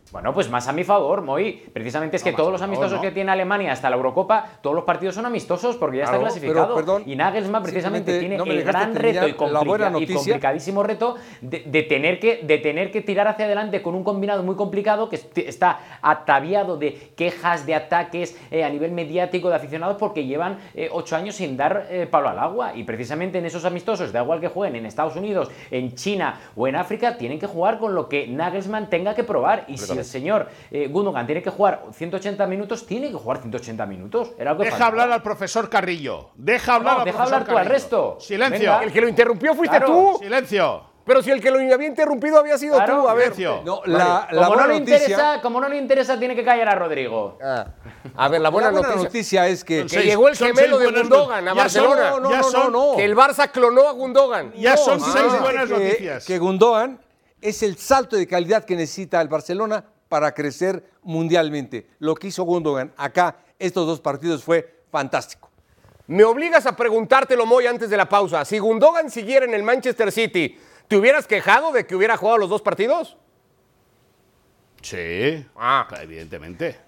[0.10, 1.63] Bueno, pues más a mi favor, Moy.
[1.74, 3.02] Precisamente es que todos los favor, amistosos no.
[3.02, 6.28] que tiene Alemania hasta la Eurocopa, todos los partidos son amistosos porque ya Claro, está
[6.30, 6.65] clasificado.
[6.67, 11.63] pero, perdón, y Nagelsmann precisamente tiene no el gran reto y, complica- complicadísimo reto de,
[11.65, 15.17] de tener que, de tener que tirar hacia adelante con un combinado muy complicado que
[15.17, 20.58] est- está ataviado de quejas, de ataques eh, a nivel mediático de aficionados porque llevan
[20.74, 22.74] eh, ocho años sin dar eh, palo al agua.
[22.76, 26.65] Y precisamente en esos amistosos, da igual que jueguen en Estados Unidos, en China o
[26.67, 29.65] en África, tienen que jugar con lo que Nagelsmann tenga que probar.
[29.67, 34.32] Y si señor eh, Gundogan tiene que jugar 180 minutos, tiene que jugar 180 minutos.
[34.39, 36.30] Era que deja hablar al profesor Carrillo.
[36.36, 38.17] Deja hablar No, al deja profesor hablar tú al resto.
[38.20, 38.60] Silencio.
[38.72, 38.84] Venga.
[38.84, 40.17] El que lo interrumpió fuiste Claro, tú.
[40.24, 40.84] Silencio.
[41.06, 43.08] Pero si el que lo había interrumpido había sido Claro, tú.
[43.08, 43.34] A ver.
[43.34, 43.62] silencio.
[43.63, 46.43] No, Vale, la, la como, no le noticia, interesa, como no le interesa, tiene que
[46.43, 47.38] callar a Rodrigo.
[47.41, 47.65] Ah,
[48.17, 49.08] A ver, la buena, la buena noticia.
[49.08, 52.10] noticia es que, Que seis- llegó el gemelo de Gundogan no- a ya son- Barcelona.
[52.10, 52.98] no, no, ya no, son- no, no.
[52.98, 54.52] Que el Barça clonó a Gundogan.
[54.52, 56.26] Ya No, son seis buenas que- noticias.
[56.26, 57.00] Que Gundogan
[57.39, 61.88] es el salto de calidad que necesita el Barcelona para crecer mundialmente.
[62.00, 65.50] Lo que hizo Gundogan acá, estos dos partidos, fue fantástico.
[66.08, 68.46] Me obligas a preguntártelo, Moy, antes de la pausa.
[68.46, 72.50] Si Gundogan siguiera en el Manchester City, ¿te hubieras quejado de que hubiera jugado los
[72.50, 73.17] dos partidos?
[74.82, 75.88] Sí, Ah.
[76.02, 76.80] evidentemente.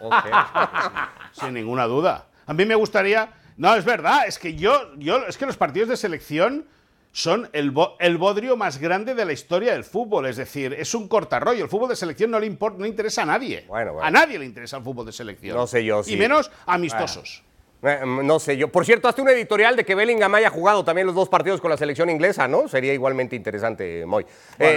[1.32, 2.26] Sin ninguna duda.
[2.46, 3.32] A mí me gustaría.
[3.56, 6.66] No, es verdad, es que yo, yo es que los partidos de selección
[7.12, 10.26] son el, bo- el bodrio más grande de la historia del fútbol.
[10.26, 11.62] Es decir, es un cortarrollo.
[11.64, 13.64] El fútbol de selección no le importa, no interesa a nadie.
[13.68, 14.06] Bueno, bueno.
[14.06, 15.56] A nadie le interesa el fútbol de selección.
[15.56, 16.14] No sé yo, sí.
[16.14, 17.42] Y menos amistosos.
[17.84, 18.68] Eh, no sé yo.
[18.68, 21.68] Por cierto, hazte un editorial de que Bellingham haya jugado también los dos partidos con
[21.68, 22.68] la selección inglesa, ¿no?
[22.68, 24.22] Sería igualmente interesante, Moy.
[24.22, 24.26] Eh,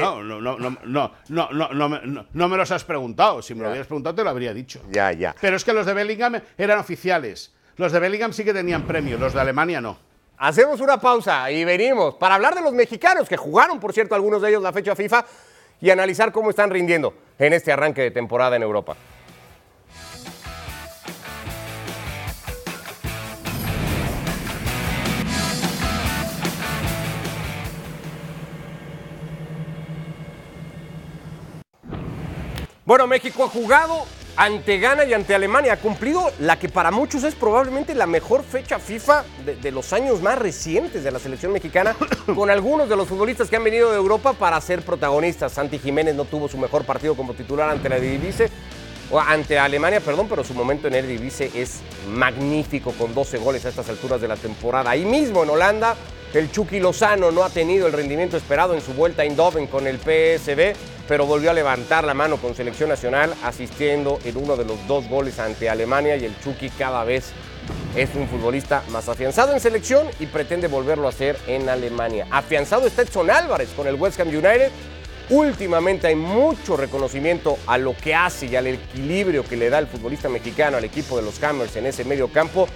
[0.01, 3.43] Bueno, no, no, no, no, no, no, no, me- no- no me los has preguntado.
[3.43, 4.81] Si me lo hubieras preguntado, te lo habría dicho.
[4.91, 5.35] ya, ya.
[5.39, 7.53] Pero es que los de Bellingham eran oficiales.
[7.77, 9.99] Los de Bellingham sí que tenían premio, los de Alemania no.
[10.37, 14.41] Hacemos una pausa y venimos para hablar de los mexicanos que jugaron, por cierto, algunos
[14.41, 15.25] de ellos la fecha FIFA
[15.79, 18.97] y analizar cómo están rindiendo en este arranque de temporada en Europa.
[32.83, 34.05] Bueno, México ha jugado
[34.37, 35.73] ante Ghana y ante Alemania.
[35.73, 39.93] Ha cumplido la que para muchos es probablemente la mejor fecha FIFA de, de, los
[39.93, 41.95] años más recientes de la selección mexicana,
[42.35, 45.53] con algunos de los futbolistas que han venido de Europa para ser protagonistas.
[45.53, 48.49] Santi Jiménez no tuvo su mejor partido como titular ante la Eredivisie,
[49.11, 53.69] o ante Alemania, perdón, pero su momento en Eredivisie es magnífico con 12 goles a
[53.69, 54.89] estas alturas de la temporada.
[54.89, 55.95] Ahí mismo en Holanda,
[56.35, 59.87] el Chucky Lozano no ha tenido el rendimiento esperado en su vuelta a Eindhoven con
[59.87, 60.75] el PSB,
[61.07, 65.07] pero volvió a levantar la mano con selección nacional, asistiendo en uno de los dos
[65.07, 67.31] goles ante Alemania y el Chucky cada vez
[67.95, 72.27] es un futbolista más afianzado en selección y pretende volverlo a hacer en Alemania.
[72.29, 74.71] Afianzado está Edson Álvarez con el West Ham United.
[75.29, 79.87] Últimamente hay mucho reconocimiento a lo que hace y al equilibrio que le da el
[79.87, 82.67] futbolista mexicano al equipo de los Hammers en ese medio campo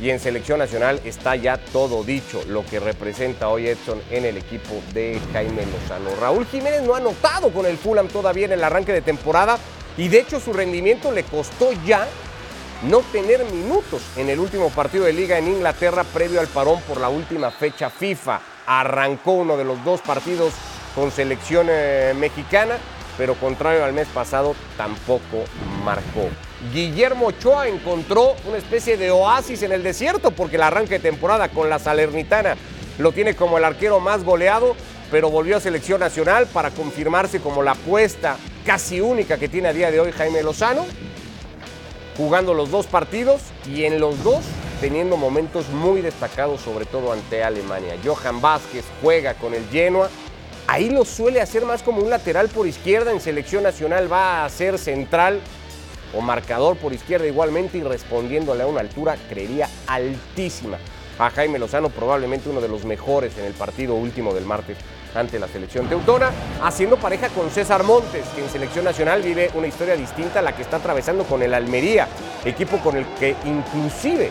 [0.00, 4.36] y en selección nacional está ya todo dicho, lo que representa hoy Edson en el
[4.36, 6.10] equipo de Jaime Lozano.
[6.20, 9.58] Raúl Jiménez no ha notado con el Fulham todavía en el arranque de temporada
[9.96, 12.06] y de hecho su rendimiento le costó ya
[12.82, 17.00] no tener minutos en el último partido de liga en Inglaterra previo al parón por
[17.00, 18.40] la última fecha FIFA.
[18.66, 20.52] Arrancó uno de los dos partidos
[20.94, 22.78] con selección eh, mexicana,
[23.16, 25.44] pero contrario al mes pasado tampoco
[25.84, 26.28] marcó.
[26.72, 31.48] Guillermo Ochoa encontró una especie de oasis en el desierto porque el arranque de temporada
[31.48, 32.56] con la Salernitana
[32.98, 34.74] lo tiene como el arquero más goleado,
[35.10, 39.72] pero volvió a selección nacional para confirmarse como la apuesta casi única que tiene a
[39.72, 40.86] día de hoy Jaime Lozano,
[42.16, 44.42] jugando los dos partidos y en los dos
[44.80, 47.94] teniendo momentos muy destacados, sobre todo ante Alemania.
[48.04, 50.08] Johan Vázquez juega con el Genoa.
[50.68, 53.12] Ahí lo suele hacer más como un lateral por izquierda.
[53.12, 55.40] En selección nacional va a ser central
[56.12, 60.78] o marcador por izquierda igualmente y respondiéndole a una altura, creería, altísima.
[61.18, 64.76] A Jaime Lozano, probablemente uno de los mejores en el partido último del martes
[65.14, 66.30] ante la selección teutona,
[66.62, 70.54] haciendo pareja con César Montes, que en selección nacional vive una historia distinta a la
[70.54, 72.06] que está atravesando con el Almería,
[72.44, 74.30] equipo con el que inclusive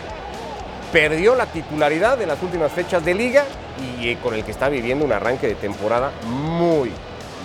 [0.95, 3.43] perdió la titularidad de las últimas fechas de liga
[3.99, 6.89] y eh, con el que está viviendo un arranque de temporada muy,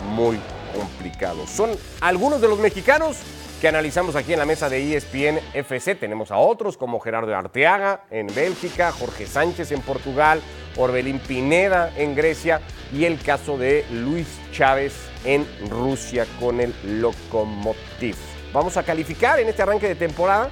[0.05, 0.39] muy
[0.73, 1.49] complicado.
[1.49, 3.17] Son algunos de los mexicanos
[3.61, 5.97] que analizamos aquí en la mesa de ESPN FC.
[5.97, 10.41] Tenemos a otros como Gerardo Arteaga en Bélgica, Jorge Sánchez en Portugal,
[10.77, 12.61] Orbelín Pineda en Grecia
[12.93, 18.15] y el caso de Luis Chávez en Rusia con el Lokomotiv.
[18.53, 20.51] Vamos a calificar en este arranque de temporada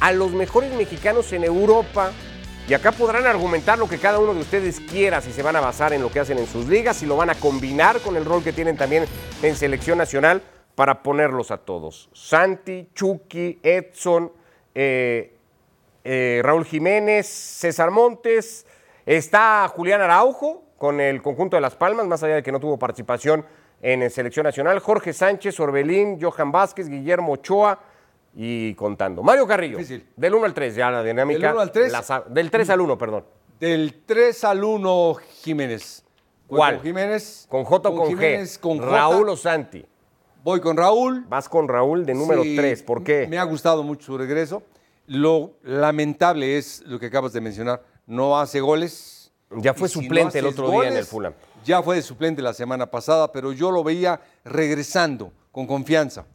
[0.00, 2.10] a los mejores mexicanos en Europa.
[2.68, 5.60] Y acá podrán argumentar lo que cada uno de ustedes quiera, si se van a
[5.60, 8.24] basar en lo que hacen en sus ligas, si lo van a combinar con el
[8.24, 9.04] rol que tienen también
[9.42, 10.42] en selección nacional
[10.76, 12.08] para ponerlos a todos.
[12.12, 14.32] Santi, Chucky, Edson,
[14.74, 15.36] eh,
[16.04, 18.64] eh, Raúl Jiménez, César Montes,
[19.06, 22.78] está Julián Araujo con el conjunto de Las Palmas, más allá de que no tuvo
[22.78, 23.44] participación
[23.82, 27.80] en selección nacional, Jorge Sánchez, Orbelín, Johan Vázquez, Guillermo Ochoa
[28.34, 29.22] y contando.
[29.22, 30.06] Mario Carrillo, Difícil.
[30.16, 31.46] del 1 al 3, ya la dinámica.
[31.48, 31.92] Del 1 al 3.
[31.92, 33.24] la del 3 al 1, perdón.
[33.60, 36.04] Del 3 al 1, Jiménez.
[36.48, 36.74] Voy ¿Cuál?
[36.76, 37.46] Con Jiménez.
[37.48, 38.60] Con J o con, Jiménez, G.
[38.60, 38.90] con J.
[38.90, 39.84] Raúl o Santi.
[40.42, 41.24] Voy con Raúl.
[41.28, 42.82] Vas con Raúl de número Sí, 3.
[42.82, 43.26] ¿Por qué?
[43.28, 44.62] Me ha gustado mucho su regreso.
[45.06, 47.82] Lo lamentable es lo que acabas de mencionar.
[48.06, 49.32] No hace goles.
[49.58, 51.34] Ya fue si no suplente el otro día en el goles, Fulham.
[51.64, 56.26] Ya fue de suplente la semana pasada, pero yo lo veía regresando con confianza.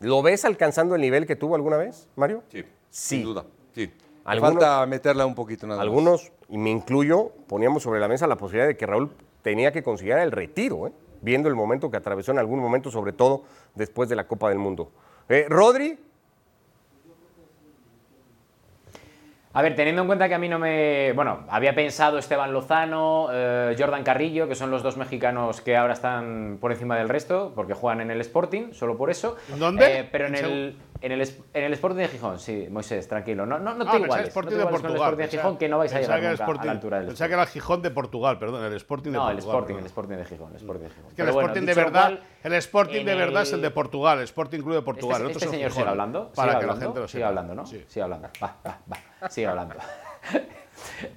[0.00, 2.42] ¿Lo ves alcanzando el nivel que tuvo alguna vez, Mario?
[2.50, 2.64] Sí.
[2.90, 3.44] Sin duda.
[3.74, 3.92] Sí.
[4.24, 5.82] Algunos- falta meterla un poquito nada más.
[5.84, 9.10] Algunos, y me incluyo, poníamos sobre la mesa la posibilidad de que Raúl
[9.42, 10.92] tenía que considerar el retiro, ¿eh?
[11.22, 13.42] viendo el momento que atravesó en algún momento, sobre todo
[13.74, 14.90] después de la Copa del Mundo.
[15.28, 15.98] Eh, Rodri,
[19.58, 21.12] A ver, teniendo en cuenta que a mí no me.
[21.14, 25.94] Bueno, había pensado Esteban Lozano, eh, Jordan Carrillo, que son los dos mexicanos que ahora
[25.94, 29.36] están por encima del resto, porque juegan en el Sporting, solo por eso.
[29.58, 29.98] ¿Dónde?
[29.98, 33.06] Eh, pero en En el, en, el, es- en el Sporting de Gijón, sí, Moisés,
[33.08, 33.46] tranquilo.
[33.46, 34.28] No, no, no Ah, te pensaba iguales.
[34.28, 35.08] Sporting no te de iguales con el Portugal.
[35.08, 37.06] Sporting de Pensaba- Gijón, que no vais a llegar nunca a Sporting- la altura del
[37.06, 37.34] Pensaba que Sporting.
[37.34, 39.54] era el Gijón de Portugal, perdón, el Sporting de No, el Portugal.
[39.56, 39.86] Sporting, el perdón.
[39.88, 41.04] Sporting de Gijón, el Sporting de Gijón.
[41.08, 43.54] Es que el Pero bueno, Sporting de verdad, cual, el Sporting de verdad es el
[43.56, 45.16] el- de Portugal, el Sporting Club de Portugal.
[45.22, 45.80] Este, el este es el señor Gijón.
[45.82, 46.32] sigue hablando.
[46.32, 47.28] Para sigue que la hablando, gente lo Sigue sepa.
[47.28, 47.66] hablando, ¿no?
[47.66, 47.84] Sí.
[47.86, 48.28] Sigue hablando.
[48.42, 48.78] Va, va,
[49.22, 49.28] va.
[49.30, 49.74] Sigue hablando.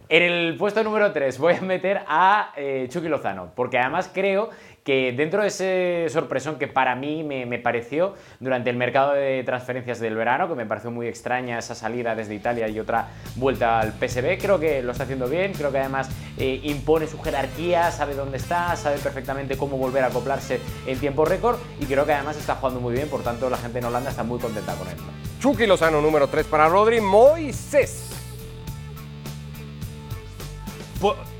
[0.09, 4.49] En el puesto número 3 voy a meter a eh, Chucky Lozano, porque además creo
[4.83, 9.99] que dentro de ese sorpresón que para mí me, pareció durante el mercado de transferencias
[9.99, 13.93] del verano, que me pareció muy extraña esa salida desde Italia y otra vuelta al
[13.93, 18.15] PSB, creo que lo está haciendo bien, creo que además eh, impone su jerarquía, sabe
[18.15, 22.37] dónde está, sabe perfectamente cómo volver a acoplarse en tiempo récord y creo que además
[22.37, 24.95] está jugando muy bien, por tanto la gente en Holanda está muy contenta con él.
[25.39, 28.09] Chucky Lozano, número 3 para Rodri, Moisés.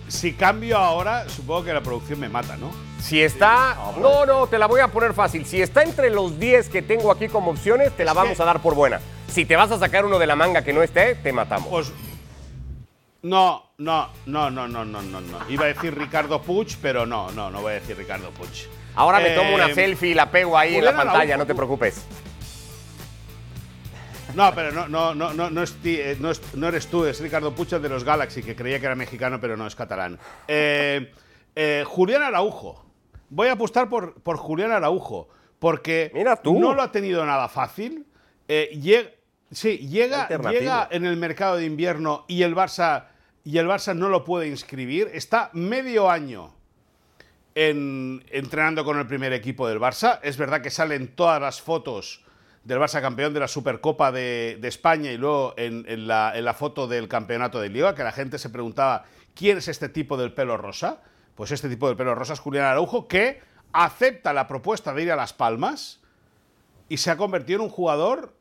[0.08, 2.91] Si cambio ahora, supongo que la producción me mata, ¿no?
[3.02, 3.76] Si está.
[4.00, 5.46] No, no, te la voy a poner fácil.
[5.46, 8.62] Si está entre los 10 que tengo aquí como opciones, te la vamos a dar
[8.62, 9.02] por buena.
[9.28, 11.70] Si te vas a sacar uno de la manga que no esté, te matamos.
[11.70, 11.92] Pues.
[13.24, 15.50] No, no, no, no, no, no, no, no.
[15.50, 18.66] Iba a decir Ricardo Puch, pero no, no, no voy a decir Ricardo Puch.
[18.96, 21.56] Ahora me tomo una eh, selfie y la pego ahí en la pantalla, no te
[21.56, 22.06] preocupes.
[24.36, 26.18] No, pero no, no, no, no, no, eh,
[26.56, 29.58] no, eres tú, es Ricardo Pucha de los Galaxy, que creía que era mexicano, pero
[29.58, 30.18] no es catalán.
[30.48, 31.12] Eh,
[31.56, 32.91] eh, Julián Araujo.
[33.32, 36.12] Voy a apostar por, por Julián Araujo, porque
[36.44, 38.06] no lo ha tenido nada fácil.
[38.48, 39.10] llega,
[39.50, 43.06] sí, llega, llega en el mercado de invierno y el, Barça,
[43.44, 45.10] y el Barça no lo puede inscribir.
[45.14, 46.54] Está medio año
[47.56, 50.20] en, entrenando con el primer equipo del Barça.
[50.22, 52.24] Es verdad que salen todas las fotos
[52.64, 57.60] del Barça campeón de la Supercopa de, España y luego en, la, foto del campeonato
[57.60, 61.02] de Liga, que la gente se preguntaba quién es este tipo del pelo rosa.
[61.36, 63.42] Pues este tipo del pelo rosa es Julián Araujo, que
[63.72, 66.02] acepta la propuesta de ir a Las Palmas
[66.90, 68.36] y se ha convertido en un jugador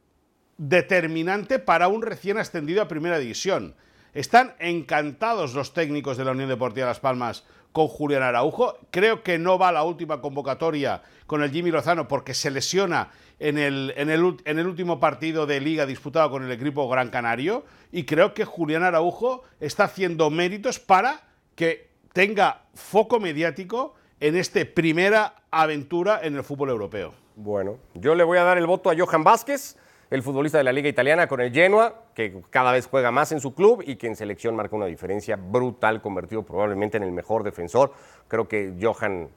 [0.59, 3.75] determinante para un recién ascendido a Primera División.
[4.13, 8.77] Están encantados los técnicos de la Unión Deportiva Las Palmas con Julián Araujo.
[8.91, 13.57] Creo que no va la última convocatoria con el Jimmy Lozano porque se lesiona en
[13.57, 17.65] el, en el, en el último partido de liga disputado con el equipo Gran Canario
[17.93, 21.23] y creo que Julián Araujo está haciendo méritos para
[21.55, 27.15] que tenga foco mediático en esta primera aventura en el fútbol europeo.
[27.37, 29.77] Bueno, yo le voy a dar el voto a Johan Vázquez,
[30.11, 33.41] el futbolista de la Liga Italiana con el Genoa, que cada vez juega más en
[33.41, 37.45] su club y que en selección marca una diferencia brutal, convertido probablemente en el mejor
[37.45, 37.93] defensor.
[38.29, 39.31] Creo que Johan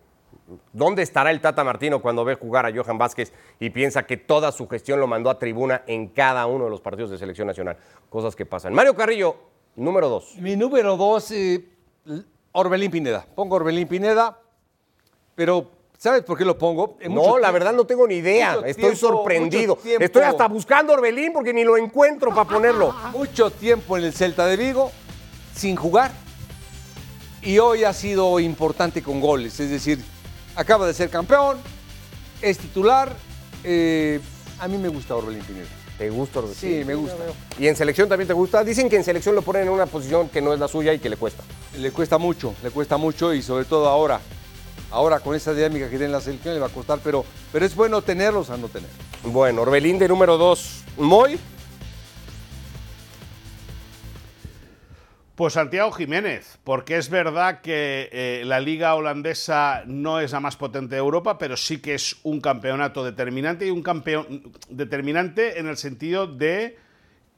[0.73, 4.51] ¿Dónde estará el Tata Martino cuando ve jugar a Johan Vázquez y piensa que toda
[4.51, 7.77] su gestión lo mandó a tribuna en cada uno de los partidos de selección nacional?
[8.09, 8.73] Cosas que pasan.
[8.73, 9.35] Mario Carrillo,
[9.75, 10.35] número dos.
[10.39, 11.63] Mi número dos, eh,
[12.53, 13.25] Orbelín Pineda.
[13.35, 14.39] Pongo Orbelín Pineda,
[15.35, 16.97] pero ¿sabes por qué lo pongo?
[17.09, 18.59] no, la verdad no tengo ni idea.
[18.65, 19.77] Estoy sorprendido.
[19.99, 22.93] Estoy hasta buscando Orbelín porque ni lo encuentro para ponerlo.
[23.11, 24.91] Mucho tiempo en el Celta de Vigo,
[25.55, 26.11] sin jugar.
[27.41, 29.59] Y hoy ha sido importante con goles.
[29.59, 30.03] Es decir,
[30.55, 31.57] acaba de ser campeón,
[32.41, 33.13] es titular.
[33.63, 34.21] Eh,
[34.59, 35.82] a mí me gusta Orbelín Pineda.
[35.97, 36.57] ¿Te gusta Orbelín?
[36.57, 37.17] Sí, me gusta.
[37.59, 38.63] ¿Y en selección también te gusta?
[38.63, 40.99] Dicen que en selección lo ponen en una posición que no es la suya y
[40.99, 41.43] que le cuesta.
[41.77, 44.19] Le cuesta mucho, le cuesta mucho y sobre todo ahora.
[44.91, 47.75] Ahora con esa dinámica que tiene la selección le va a costar, pero, pero es
[47.75, 48.89] bueno tenerlos a no tener.
[49.23, 50.83] Bueno, Orbelín de número dos.
[50.97, 51.39] Moy.
[55.35, 60.57] Pues Santiago Jiménez, porque es verdad que eh, la liga holandesa no es la más
[60.57, 65.65] potente de Europa, pero sí que es un campeonato determinante y un campeón determinante en
[65.65, 66.77] el sentido de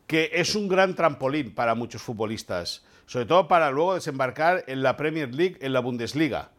[0.08, 4.98] que es un gran trampolín para muchos futbolistas, sobre todo para luego desembarcar en la
[4.98, 6.50] Premier League, en la Bundesliga.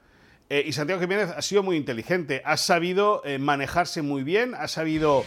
[0.49, 4.69] Eh, y Santiago Jiménez ha sido muy inteligente, ha sabido eh, manejarse muy bien, ha
[4.69, 5.23] sabido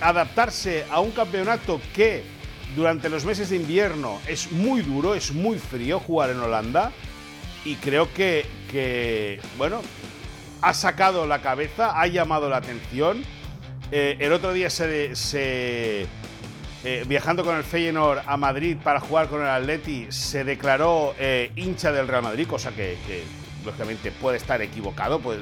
[0.00, 2.33] adaptarse a un campeonato que
[2.74, 6.92] durante los meses de invierno es muy duro, es muy frío jugar en Holanda
[7.64, 9.80] y creo que, bueno,
[10.60, 13.22] ha sacado la cabeza, ha llamado la atención.
[13.90, 15.12] Eh, el otro día se,
[16.84, 21.52] eh, viajando con el Feyenoord a Madrid para jugar con el Atleti, se declaró eh,
[21.56, 22.96] hincha del Real Madrid, cosa que,
[23.64, 25.38] lógicamente puede estar equivocado, pues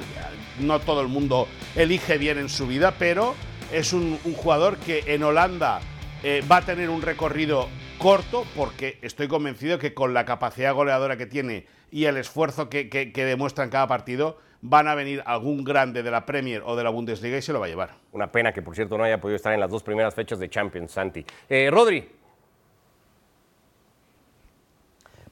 [0.60, 3.34] no todo el mundo elige bien en su vida, pero
[3.72, 5.80] es un jugador que en Holanda
[6.24, 11.16] eh, va a tener un recorrido corto porque estoy convencido que con la capacidad goleadora
[11.16, 16.04] que tiene y el esfuerzo que, demuestra en cada partido, van a venir algún grande
[16.04, 17.90] de la Premier o de la Bundesliga y se lo va a llevar.
[18.12, 20.48] Una pena que, por cierto, no haya podido estar en las dos primeras fechas de
[20.48, 21.24] Champions, Santi.
[21.48, 22.08] Eh, Rodri,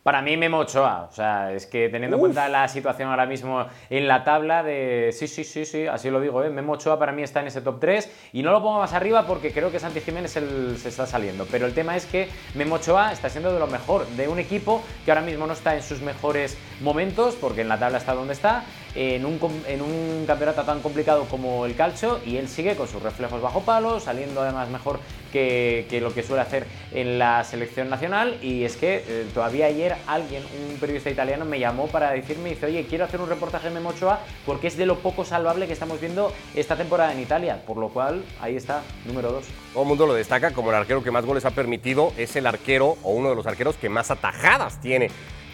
[0.02, 3.66] Para mí Memo Ochoa, o sea, es que teniendo en cuenta la situación ahora mismo
[3.90, 5.10] en la tabla de...
[5.12, 6.48] Sí, sí, sí, sí, así lo digo, ¿eh?
[6.48, 9.26] Memo Ochoa para mí está en ese top 3 y no lo pongo más arriba
[9.26, 13.12] porque creo que Santi Jiménez se está saliendo, pero el tema es que Memo Ochoa
[13.12, 16.00] está siendo de lo mejor, de un equipo que ahora mismo no está en sus
[16.00, 18.64] mejores momentos porque en la tabla está donde está
[18.94, 23.02] en un, en un campeonato tan complicado como el calcio y él sigue con sus
[23.02, 28.38] reflejos bajo palo, saliendo además mejor que, lo que suele hacer en la selección nacional.
[28.42, 32.66] Y es que eh, todavía ayer alguien, un periodista italiano, me llamó para decirme, dice,
[32.66, 36.00] oye, quiero hacer un reportaje de Memochoa porque es de lo poco salvable que estamos
[36.00, 37.62] viendo esta temporada en Italia.
[37.66, 39.44] Por lo cual, ahí está, número dos.
[39.72, 42.46] Todo el mundo lo destaca como el arquero que más goles ha permitido, es el
[42.46, 45.10] arquero o uno de los arqueros que más atajadas tiene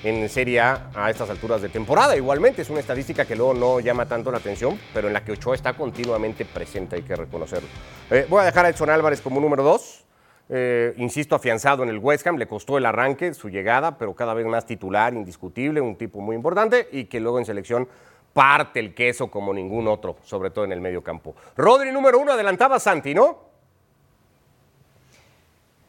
[0.09, 2.17] en Serie A a estas alturas de temporada.
[2.17, 5.33] Igualmente es una estadística que luego no llama tanto la atención, pero en la que
[5.33, 7.69] Ochoa está continuamente presente, hay que reconocerlo.
[8.11, 10.05] Eh, voy a dejar a Edson Álvarez como número dos.
[10.49, 14.33] Eh, insisto, afianzado en el West Ham, le costó el arranque, su llegada, pero cada
[14.33, 17.89] vez más titular, indiscutible, un tipo muy importante y que luego en selección
[18.33, 21.35] parte el queso como ningún otro, sobre todo en el medio campo.
[21.57, 23.56] Rodri número uno, adelantaba Santi, ¿no?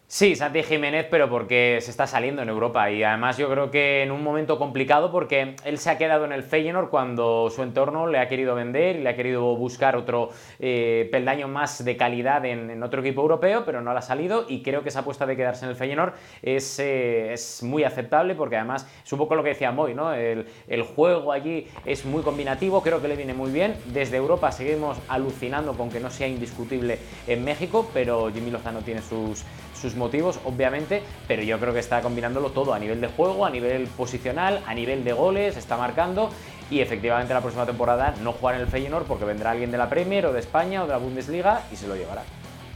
[0.10, 4.04] Sí, Santi Jiménez, pero porque se está saliendo en Europa y además yo creo que
[4.04, 8.08] en un momento complicado porque él se ha quedado en el Feyenoord cuando su entorno
[8.08, 10.30] le ha querido vender y le ha querido buscar otro
[10.60, 14.64] eh, peldaño más de calidad en, otro equipo europeo, pero no le ha salido y
[14.64, 18.56] creo que esa apuesta de quedarse en el Feyenoord es, eh, es muy aceptable porque
[18.56, 20.14] además es un poco lo que decía Moy, ¿no?
[20.14, 23.76] El, el juego allí es muy combinativo, creo que le viene muy bien.
[23.88, 26.98] Desde Europa seguimos alucinando con que no sea indiscutible
[27.28, 29.44] en México, pero Jimmy Lozano tiene sus
[29.80, 33.50] sus motivos, obviamente, pero yo creo que está combinándolo todo a nivel de juego, a
[33.50, 36.30] nivel posicional, a nivel de goles, está marcando
[36.70, 39.90] y efectivamente la próxima temporada no jugará en el Feyenoord porque vendrá alguien de la
[39.90, 42.24] Premier o de España o de la Bundesliga y se lo llevará.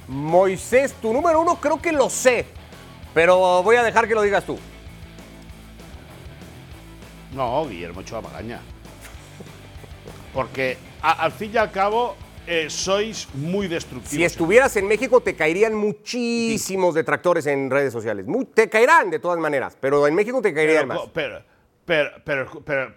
[0.07, 2.45] Moisés, tu número uno creo que lo sé,
[3.13, 4.57] pero voy a dejar que lo digas tú.
[7.33, 8.21] No, Guillermo Ochoa
[10.33, 12.15] Porque al fin y al cabo
[12.47, 14.11] eh, sois muy destructivos.
[14.11, 18.25] Si estuvieras en México te caerían muchísimos detractores en redes sociales.
[18.53, 21.01] te caerán de todas maneras, pero en México te caerían más.
[21.13, 21.43] Pero,
[21.85, 22.21] pero,
[22.63, 22.93] pero,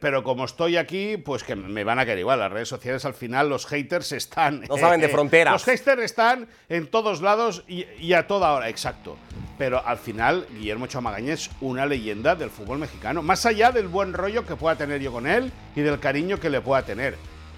[0.00, 2.40] pero, como estoy aquí, pues que me van a caer igual.
[2.40, 4.62] Las redes sociales al final los haters están...
[4.68, 5.52] No saben de eh, fronteras.
[5.52, 9.16] Los haters están en todos lados y, a toda hora, exacto.
[9.58, 13.22] Pero al final Guillermo Chamagaña es una leyenda del fútbol mexicano.
[13.22, 16.50] Más allá del buen rollo que pueda tener yo con él y del cariño que
[16.50, 17.16] le pueda tener.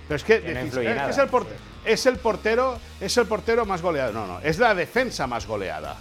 [0.08, 4.12] Pero es que, es, el portero, es el portero, es el portero más goleado.
[4.12, 5.96] No, no, es la defensa más goleada.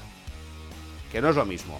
[1.11, 1.79] Que no es lo mismo.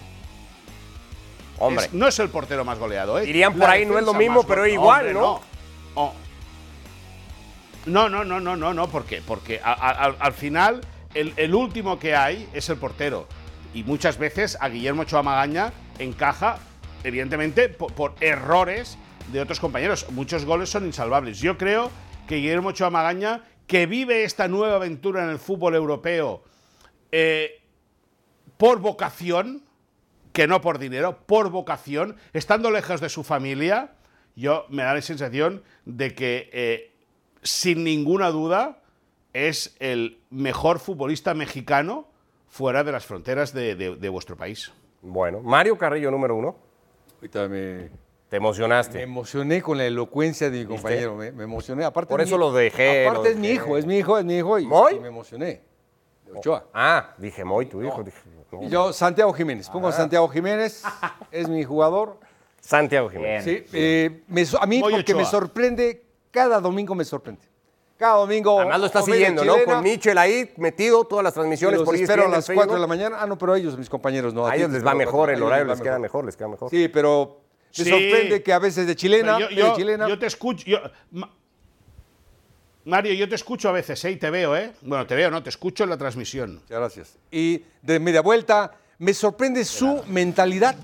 [1.58, 1.90] Hombre.
[1.92, 3.30] no es el portero más goleado, ¿eh?
[3.30, 5.42] Irían por ahí, no es lo mismo, pero igual, ¿no?
[7.86, 8.10] No.
[8.10, 9.22] no, no, no, no, no, ¿por qué?
[9.26, 10.82] Porque al final
[11.14, 13.28] el, último que hay es el portero.
[13.74, 16.58] Y muchas veces a Guillermo Choamagaña encaja,
[17.04, 18.98] evidentemente, por errores
[19.32, 20.08] de otros compañeros.
[20.12, 21.40] Muchos goles son insalvables.
[21.40, 21.92] Yo creo
[22.32, 26.42] que Guillermo Ochoa Magaña, que vive esta nueva aventura en el fútbol europeo
[27.12, 27.60] eh,
[28.56, 29.64] por vocación,
[30.32, 33.96] que no por dinero, por vocación, estando lejos de su familia,
[34.38, 36.94] yo me da la sensación de que eh,
[37.44, 38.80] sin ninguna duda
[39.34, 42.08] es el mejor futbolista mexicano
[42.48, 44.72] fuera de las fronteras de, vuestro país.
[45.02, 46.56] Bueno, Mario Carrillo número uno.
[47.18, 47.90] Ahorita me,
[48.32, 49.00] te emocionaste.
[49.00, 51.18] Me emocioné con la elocuencia de mi compañero.
[51.18, 51.84] Me, emocioné.
[51.84, 53.06] Aparte Por eso lo dejé.
[53.06, 54.58] Aparte es mi hijo, es mi hijo, es mi hijo.
[54.58, 54.66] Y,
[55.02, 55.62] me emocioné.
[56.26, 56.64] De Ochoa.
[56.74, 58.06] Ah, dije Moy, tu hijo.
[58.62, 59.70] yo, Santiago Jiménez.
[59.70, 60.82] Pongo a Santiago Jiménez.
[61.32, 62.20] es mi jugador.
[62.62, 63.44] Santiago Jiménez.
[63.44, 64.24] Sí, eh,
[64.62, 67.42] a mí porque me sorprende, cada domingo me sorprende.
[67.98, 68.62] Cada domingo.
[68.62, 69.56] Además lo está siguiendo, ¿no?
[69.66, 72.88] Con Michel ahí metido, todas las transmisiones los por espero a las 4 de la
[72.88, 73.18] mañana.
[73.20, 74.48] Ah, no, pero ellos, mis compañeros, no.
[74.48, 76.70] A, ellos les va mejor, el horario les queda mejor, les queda mejor.
[76.70, 77.41] Sí, pero
[77.78, 80.08] me sorprende que a veces de chilena, yo, chilena.
[80.08, 80.66] yo te escucho.
[82.84, 84.12] Mario, yo te escucho a veces, ¿eh?
[84.12, 84.72] Y te veo, ¿eh?
[84.82, 86.56] Bueno, te veo, no, te escucho en la transmisión.
[86.56, 87.18] Muchas gracias.
[87.30, 90.76] Y de media vuelta, me sorprende su mentalidad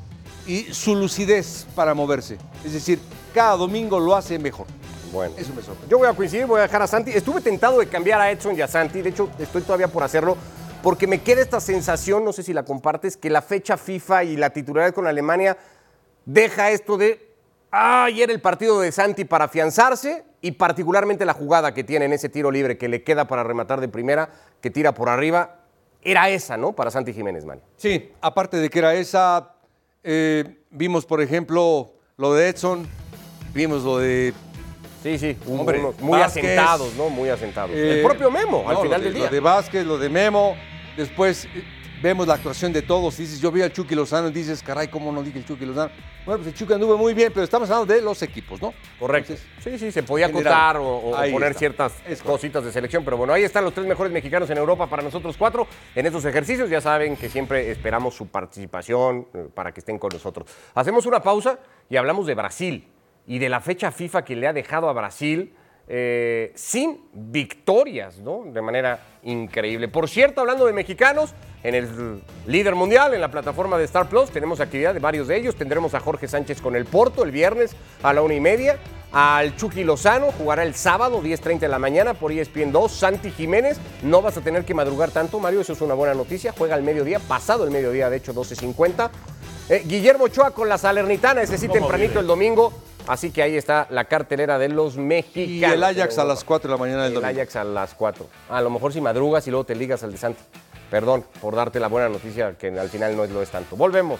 [0.45, 2.37] y su lucidez para moverse.
[2.63, 2.99] Es decir,
[3.33, 4.67] cada domingo lo hace mejor.
[5.11, 5.89] Bueno, eso me sorprende.
[5.89, 7.11] Yo voy a coincidir, voy a dejar a Santi.
[7.11, 9.01] Estuve tentado de cambiar a Edson y a Santi.
[9.01, 10.37] De hecho, estoy todavía por hacerlo.
[10.83, 14.37] Porque me queda esta sensación, no sé si la compartes, que la fecha FIFA y
[14.37, 15.57] la titularidad con Alemania
[16.27, 17.25] deja esto de,
[17.71, 22.13] ah, ayer el partido de Santi para afianzarse y particularmente la jugada que tiene en
[22.13, 24.29] ese tiro libre que le queda para rematar de primera,
[24.61, 25.61] que tira por arriba,
[26.03, 26.73] era esa, ¿no?
[26.73, 27.63] Para Santi Jiménez, Mario.
[27.77, 29.55] Sí, aparte de que era esa,
[30.03, 32.87] eh, vimos, por ejemplo, lo de Edson,
[33.53, 34.33] vimos lo de
[35.03, 35.37] Sí, sí,
[36.01, 37.09] muy asentados, ¿no?
[37.09, 37.71] Muy asentados.
[37.71, 39.25] el propio Memo, al final del día.
[39.25, 40.57] Lo de Vázquez, lo de Memo.
[40.97, 41.47] Después
[42.01, 45.11] vemos la actuación de todos dices, yo vi al Chucky Lozano y dices, caray, ¿cómo
[45.11, 45.91] no dije el Chucky Lozano?
[46.25, 48.73] Bueno, pues el Chucky anduvo muy bien, pero estamos hablando de los equipos, ¿no?
[48.99, 49.35] Correcto.
[49.59, 51.93] sí, sí, se podía acotar o, poner ciertas
[52.23, 55.35] cositas de selección, pero bueno, ahí están los tres mejores mexicanos en Europa para nosotros
[55.37, 56.69] cuatro en estos ejercicios.
[56.69, 60.47] Ya saben que siempre esperamos su participación eh, para que estén con nosotros.
[60.75, 62.87] Hacemos una pausa y hablamos de Brasil.
[63.29, 65.53] y de la fecha FIFA que le ha dejado a Brasil
[65.89, 68.43] eh, sin victorias, ¿no?
[68.45, 69.87] De manera increíble.
[69.87, 71.33] Por cierto, hablando de mexicanos,
[71.67, 75.35] en el líder mundial, en la plataforma de Star Plus, tenemos actividad de varios de
[75.35, 75.55] ellos.
[75.55, 78.77] Tendremos a Jorge Sánchez con el Porto el viernes a la una y media.
[79.11, 82.89] Al Chucky Lozano jugará el sábado, 10.30 de la mañana por ESPN 2.
[82.91, 86.53] Santi Jiménez, no vas a tener que madrugar tanto, Mario, eso es una buena noticia.
[86.57, 89.09] Juega al mediodía, pasado el mediodía, de hecho, 12.50.
[89.69, 92.71] Eh, Guillermo Ochoa con la Salernitana, ese sí tempranito el domingo.
[93.07, 95.75] Así que ahí está la cartelera de los Y mexicanos.
[95.75, 97.39] el Ajax a las 4 de la mañana del El domingo.
[97.41, 98.25] Ajax a las 4.
[98.49, 100.41] A lo mejor si madrugas y luego te ligas al de Santi.
[100.89, 103.75] Perdón por darte la buena noticia que al final no es lo es tanto.
[103.75, 104.19] Volvemos.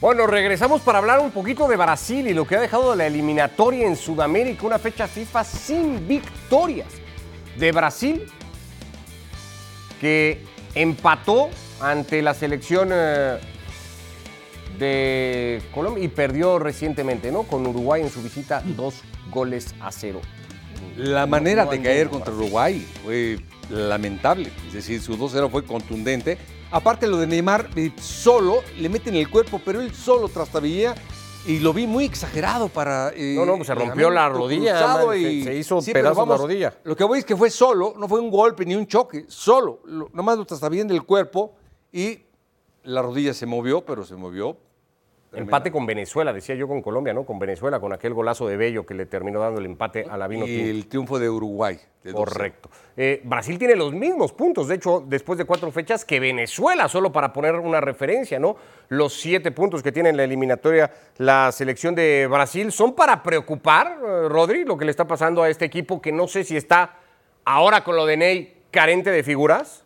[0.00, 3.84] Bueno, regresamos para hablar un poquito de Brasil y lo que ha dejado la eliminatoria
[3.84, 6.86] en Sudamérica, una fecha FIFA sin victorias
[7.56, 8.30] de Brasil
[10.00, 10.44] que
[10.76, 11.50] empató
[11.80, 13.38] ante la selección eh,
[14.78, 17.42] de Colombia y perdió recientemente, ¿no?
[17.44, 20.20] Con Uruguay en su visita, dos goles a cero.
[20.96, 23.38] La manera no de caer contra Uruguay fue
[23.70, 24.50] lamentable.
[24.68, 26.38] Es decir, su 2-0 fue contundente.
[26.70, 30.94] Aparte lo de Neymar, eh, solo le meten el cuerpo, pero él solo trastabilla
[31.46, 33.10] y lo vi muy exagerado para...
[33.14, 36.28] eh, No, no, pues se rompió la rodilla, man, y- se- hizo Sí, pero pedazos
[36.28, 36.74] la rodilla.
[36.84, 39.80] Lo que voy es que fue solo, no fue un golpe ni un choque, solo.
[39.86, 41.54] Lo- nomás lo trastabilló del cuerpo
[41.92, 42.18] y
[42.84, 44.56] la rodilla se movió, pero se movió.
[45.32, 47.24] Empate con Venezuela, decía yo con Colombia, ¿no?
[47.24, 50.26] Con Venezuela, con aquel golazo de Bello que le terminó dando el empate a la
[50.26, 50.70] Vino Y Tinto.
[50.70, 51.78] el triunfo de Uruguay.
[52.02, 52.14] de 2-0.
[52.14, 52.70] Correcto.
[52.96, 57.12] Eh, Brasil tiene los mismos puntos, de hecho, después de cuatro fechas, que Venezuela, solo
[57.12, 58.56] para poner una referencia, ¿no?
[58.88, 63.98] Los siete puntos que tiene en la eliminatoria la selección de Brasil son para preocupar,
[64.02, 66.96] eh, Rodri, lo que le está pasando a este equipo que no sé si está
[67.44, 69.84] ahora con lo de Ney carente de figuras.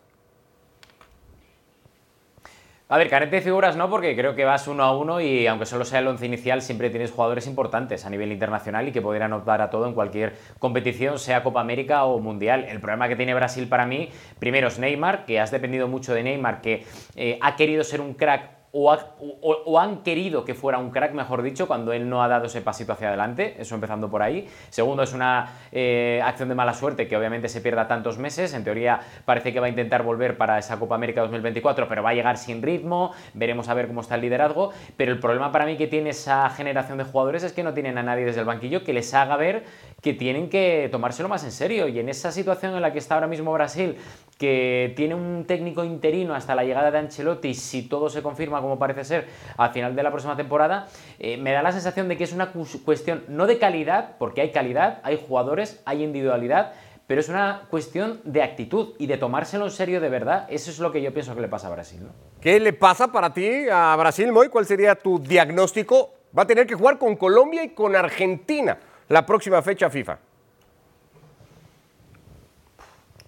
[2.93, 5.65] A ver, carente de figuras no, porque creo que vas uno a uno y aunque
[5.65, 9.33] solo sea el once inicial, siempre tienes jugadores importantes a nivel internacional y que podrían
[9.33, 12.65] optar a todo en cualquier competición, sea Copa América o Mundial.
[12.69, 16.21] El problema que tiene Brasil para mí, primero es Neymar, que has dependido mucho de
[16.21, 16.85] Neymar, que
[17.15, 20.89] eh, ha querido ser un crack o, ha- o- o han querido que fuera un
[20.89, 24.23] crack, mejor dicho, cuando él no ha dado ese pasito hacia adelante, eso empezando por
[24.23, 24.49] ahí.
[24.71, 28.53] Segundo, es una eh, acción de mala suerte que obviamente se pierda tantos meses.
[28.55, 32.09] En teoría parece que va a intentar volver para esa Copa América 2024, pero va
[32.09, 34.71] a llegar sin ritmo, veremos a ver cómo está el liderazgo.
[34.97, 37.99] Pero el problema para mí que tiene esa generación de jugadores es que no tienen
[37.99, 39.65] a nadie desde el banquillo que les haga ver
[40.03, 41.87] que tienen que tomárselo más en serio.
[41.87, 43.95] Y en esa situación en la que está ahora mismo Brasil,
[44.37, 48.77] que tiene un técnico interino hasta la llegada de Ancelotti, si todo se confirma como
[48.77, 49.27] parece ser
[49.57, 50.87] al final de la próxima temporada,
[51.19, 54.41] eh, me da la sensación de que es una cu- cuestión no de calidad, porque
[54.41, 56.73] hay calidad, hay jugadores, hay individualidad,
[57.07, 60.47] pero es una cuestión de actitud y de tomárselo en serio de verdad.
[60.49, 62.01] Eso es lo que yo pienso que le pasa a Brasil.
[62.03, 62.09] ¿no?
[62.41, 64.49] ¿Qué le pasa para ti a Brasil, Moy?
[64.49, 66.13] ¿Cuál sería tu diagnóstico?
[66.37, 68.77] Va a tener que jugar con Colombia y con Argentina
[69.09, 70.19] la próxima fecha FIFA.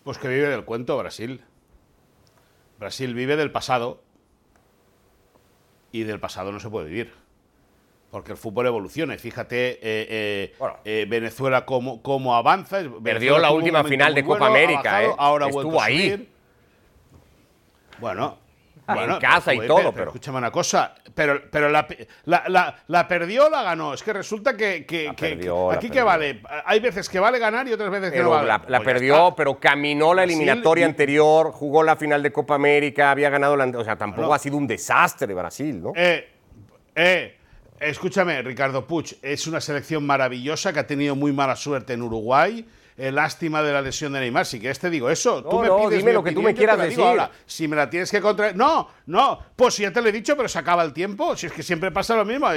[0.03, 1.41] Pues que vive del cuento Brasil.
[2.79, 4.01] Brasil vive del pasado
[5.91, 7.13] y del pasado no se puede vivir.
[8.11, 9.15] Porque el fútbol evoluciona.
[9.15, 10.77] Y Fíjate eh, eh, Bueno.
[10.85, 12.81] eh, Venezuela cómo, cómo avanza.
[13.03, 15.15] Perdió la última final de Copa bueno, América, bajado, ¿eh?
[15.17, 16.11] Ahora Estuvo ahí.
[16.11, 16.29] subir.
[18.87, 19.15] Bueno.
[19.15, 20.93] En casa y todo, pero, pero- Escúchame una cosa.
[21.13, 21.87] Pero, pero la,
[22.25, 23.93] la, la- la perdió o la ganó.
[23.93, 26.41] Es que resulta que, que- La que- perdió, la aquí que vale.
[26.65, 28.47] Hay veces que vale ganar y otras veces que no vale.
[28.47, 29.35] la, la Pues perdió, está.
[29.35, 33.55] pero caminó la Brasil eliminatoria y- anterior, jugó la final de Copa América, había ganado
[33.57, 33.65] la...
[33.65, 35.93] O sea, tampoco ha sido un desastre Brasil, ¿no?
[35.95, 36.29] Eh,
[36.95, 37.37] eh,
[37.79, 42.65] escúchame, Ricardo Puig, es una selección maravillosa que ha tenido muy mala suerte en Uruguay.
[42.97, 44.45] Eh, lástima de la lesión de Neymar.
[44.45, 45.41] Si quieres te digo eso.
[45.41, 47.03] No, tú me no, pides dime mi lo que tú me quieras decir.
[47.03, 47.29] ahora.
[47.45, 48.53] Si me la tienes que contra...
[48.53, 49.37] No, no.
[49.53, 51.35] Pues ya te lo he dicho, pero se acaba el tiempo.
[51.35, 52.47] Si es que siempre pasa lo mismo.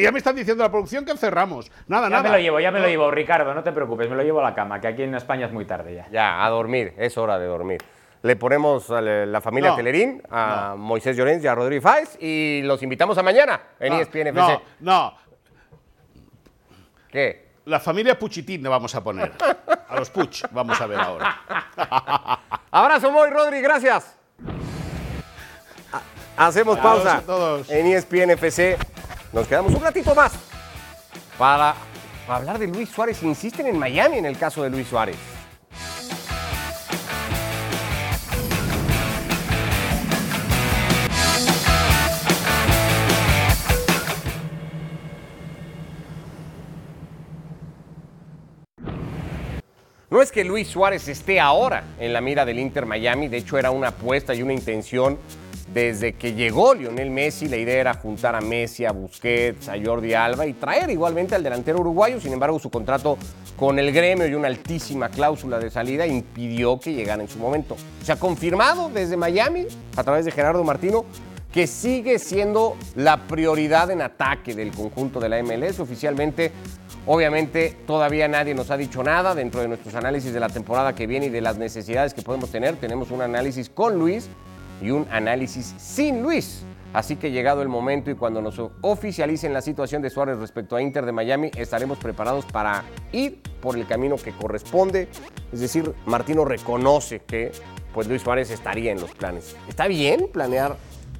[0.00, 1.70] Ya me están diciendo la producción que cerramos.
[1.88, 2.22] Nada, Ya nada.
[2.22, 4.44] me lo llevo, ya me lo llevo, Ricardo, no te preocupes, me lo llevo a
[4.44, 6.08] la cama, que aquí en España es muy tarde ya.
[6.10, 7.82] Ya, a dormir, es hora de dormir.
[8.22, 12.62] Le ponemos a la familia No, Telerín, a Moisés Llorens y a Rodrigo Fáez y
[12.62, 14.60] los invitamos a mañana en No, ESPN FC.
[14.80, 15.14] no, no.
[17.10, 17.48] ¿Qué?
[17.66, 19.32] La familia Puchitín le vamos a poner.
[19.92, 21.38] A los Puch vamos a ver ahora.
[22.70, 24.14] Abrazo, Moy, Rodri, gracias.
[25.92, 27.68] Ha- Hacemos Adiós pausa a todos.
[27.70, 28.78] en ESPN FC.
[29.32, 30.32] Nos quedamos un ratito más
[31.38, 31.74] para,
[32.26, 33.22] para hablar de Luis Suárez.
[33.22, 35.16] Insisten en Miami en el caso de Luis Suárez.
[50.12, 53.56] No es que Luis Suárez esté ahora en la mira del Inter Miami, de hecho
[53.56, 55.16] era una apuesta y una intención
[55.72, 57.48] desde que llegó Lionel Messi.
[57.48, 61.42] La idea era juntar a Messi, a Busquets, a Jordi Alba y traer igualmente al
[61.42, 62.20] delantero uruguayo.
[62.20, 63.16] Sin embargo, su contrato
[63.56, 67.78] con el gremio y una altísima cláusula de salida impidió que llegara en su momento.
[68.02, 71.06] Se ha confirmado desde Miami, a través de Gerardo Martino,
[71.54, 75.80] que sigue siendo la prioridad en ataque del conjunto de la MLS.
[75.80, 76.52] Oficialmente
[77.04, 81.08] Obviamente todavía nadie nos ha dicho nada dentro de nuestros análisis de la temporada que
[81.08, 82.76] viene y de las necesidades que podemos tener.
[82.76, 84.28] Tenemos un análisis con Luis
[84.80, 86.62] y un análisis sin Luis.
[86.92, 90.82] Así que llegado el momento y cuando nos oficialicen la situación de Suárez respecto a
[90.82, 95.08] Inter de Miami, estaremos preparados para ir por el camino que corresponde.
[95.52, 97.50] Es decir, Martino reconoce que
[97.92, 99.56] pues Luis Suárez estaría en los planes.
[99.68, 100.76] ¿Está bien planear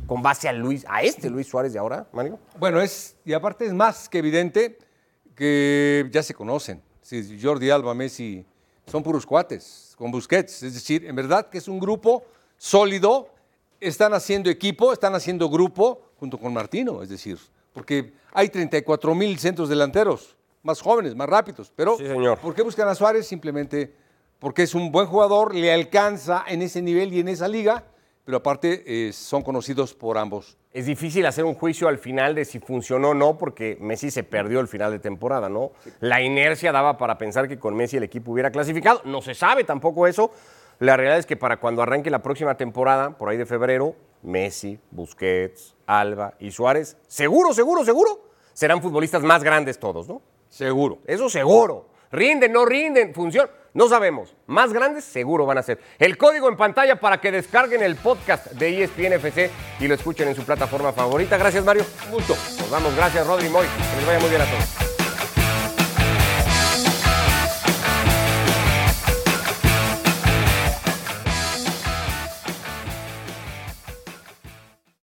[0.07, 2.39] con base a Luis, a este Luis Suárez de ahora, Mario?
[2.61, 4.79] Bueno, es, y aparte es más que evidente
[5.35, 6.83] que ya se conocen.
[7.01, 8.45] Si Jordi Alba, Messi,
[8.87, 10.63] son puros cuates, con Busquets.
[10.63, 12.25] Es decir, en verdad que es un grupo
[12.57, 13.29] sólido,
[13.81, 17.39] están haciendo equipo, están haciendo grupo junto con Martino, es decir,
[17.73, 22.39] porque hay 34 mil centros delanteros, más jóvenes, más rápidos, pero Sí, señor.
[22.39, 23.27] ¿por qué buscan a Suárez?
[23.27, 23.93] Simplemente
[24.39, 27.85] porque es un buen jugador, le alcanza en ese nivel y en esa liga,
[28.25, 30.57] pero aparte eh, son conocidos por ambos.
[30.73, 34.23] Es difícil hacer un juicio al final de si funcionó o no, porque Messi se
[34.23, 35.73] perdió el final de temporada, ¿no?
[36.01, 39.03] La inercia daba para pensar que con Messi el equipo hubiera clasificado.
[39.05, 40.31] No se sabe tampoco eso.
[40.79, 44.79] La realidad es que para cuando arranque la próxima temporada, por ahí de febrero, Messi,
[44.91, 50.23] Busquets, Alba y Suárez, seguro, seguro, seguro, serán futbolistas más grandes todos, ¿no?
[50.49, 50.99] Seguro.
[51.07, 51.92] Eso seguro.
[52.13, 53.51] Rinden, no rinden, funciona.
[53.75, 54.35] No sabemos.
[54.47, 55.81] Más grandes seguro van a ser.
[55.99, 59.51] El código en pantalla para que descarguen el podcast de ESPN FC
[59.81, 61.39] y lo escuchen en su plataforma favorita.
[61.39, 61.85] Gracias, Mario.
[62.07, 62.35] Un gusto.
[62.59, 62.95] Nos vamos.
[62.95, 63.67] Gracias, Rodri Moy.
[63.67, 64.82] Que les vaya muy bien a todos.